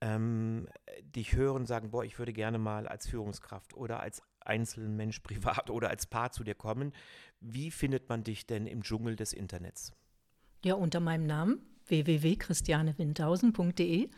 [0.00, 0.68] ähm,
[1.02, 5.70] dich hören und sagen, boah, ich würde gerne mal als Führungskraft oder als Einzelmensch privat
[5.70, 6.92] oder als Paar zu dir kommen,
[7.40, 9.92] wie findet man dich denn im Dschungel des Internets?
[10.64, 14.08] Ja, unter meinem Namen www.christianewindhausen.de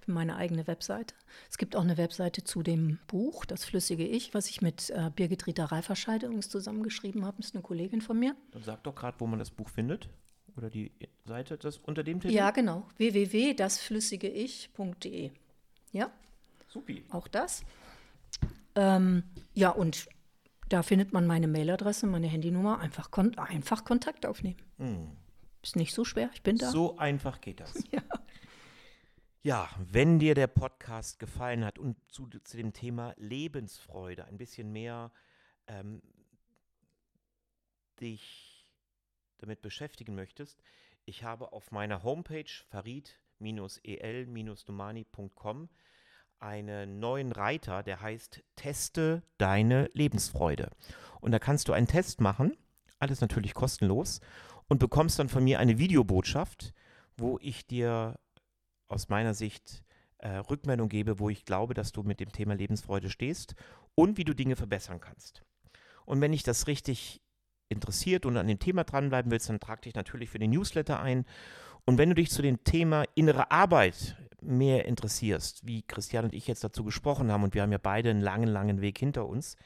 [0.00, 1.14] für meine eigene Webseite.
[1.50, 5.10] Es gibt auch eine Webseite zu dem Buch, Das flüssige Ich, was ich mit äh,
[5.14, 7.36] Birgit Rita Reiferscheid übrigens zusammengeschrieben habe.
[7.38, 8.34] Das ist eine Kollegin von mir.
[8.52, 10.08] Dann sag doch gerade, wo man das Buch findet.
[10.56, 10.92] Oder die
[11.24, 12.34] Seite das unter dem Titel?
[12.34, 12.88] Ja, genau.
[12.96, 15.30] www.dasflüssigeich.de.
[15.92, 16.10] Ja.
[16.68, 17.04] Supi.
[17.10, 17.62] Auch das.
[18.78, 19.24] Ähm,
[19.54, 20.08] ja, und
[20.68, 22.78] da findet man meine Mailadresse, meine Handynummer.
[22.78, 24.56] Einfach, kon einfach Kontakt aufnehmen.
[25.62, 26.70] Ist nicht so schwer, ich bin da.
[26.70, 27.74] So einfach geht das.
[27.92, 28.02] Ja.
[29.44, 34.72] Ja, wenn dir der Podcast gefallen hat und zu, zu dem Thema Lebensfreude ein bisschen
[34.72, 35.12] mehr
[35.68, 36.02] ähm,
[38.00, 38.68] dich
[39.38, 40.60] damit beschäftigen möchtest,
[41.06, 45.68] ich habe auf meiner Homepage farid-el-domani.com
[46.40, 50.70] einen neuen Reiter, der heißt Teste deine Lebensfreude.
[51.20, 52.56] Und da kannst du einen Test machen,
[52.98, 54.20] alles natürlich kostenlos,
[54.68, 56.74] und bekommst dann von mir eine Videobotschaft,
[57.16, 58.18] wo ich dir
[58.86, 59.82] aus meiner Sicht
[60.18, 63.54] äh, Rückmeldung gebe, wo ich glaube, dass du mit dem Thema Lebensfreude stehst
[63.94, 65.42] und wie du Dinge verbessern kannst.
[66.04, 67.20] Und wenn dich das richtig
[67.68, 71.24] interessiert und an dem Thema dranbleiben willst, dann trag dich natürlich für den Newsletter ein.
[71.84, 76.46] Und wenn du dich zu dem Thema innere Arbeit mehr interessierst, wie Christian und ich
[76.46, 79.56] jetzt dazu gesprochen haben, und wir haben ja beide einen langen, langen Weg hinter uns,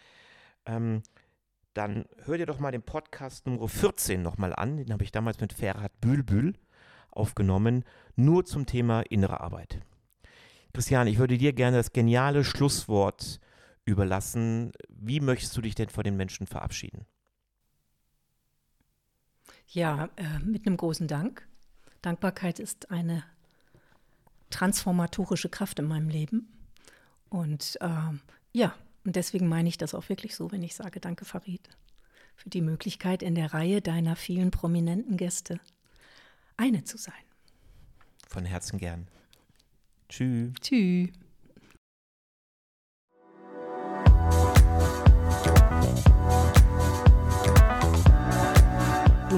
[0.67, 1.03] ähm,
[1.75, 4.77] dann hör dir doch mal den Podcast Nummer 14 nochmal an.
[4.77, 6.55] Den habe ich damals mit Ferhat Bülbül
[7.11, 9.81] aufgenommen, nur zum Thema innere Arbeit.
[10.75, 13.41] Christian, ich würde dir gerne das geniale Schlusswort
[13.85, 14.73] überlassen.
[14.89, 17.07] Wie möchtest du dich denn vor den Menschen verabschieden?
[19.69, 21.47] Ja, äh, mit einem großen Dank.
[22.03, 23.25] Dankbarkeit ist eine
[24.53, 26.49] transformatorische Kraft in meinem Leben.
[27.29, 27.89] Und äh,
[28.53, 28.75] ja,
[29.05, 31.69] und deswegen meine ich das auch wirklich so, wenn ich sage, danke Farid,
[32.37, 35.61] für die Möglichkeit, in der Reihe deiner vielen prominenten Gäste
[36.57, 37.15] eine zu sein.
[38.29, 39.09] Von Herzen gern.
[40.09, 40.53] Tschüss.
[40.61, 41.11] Tschüss.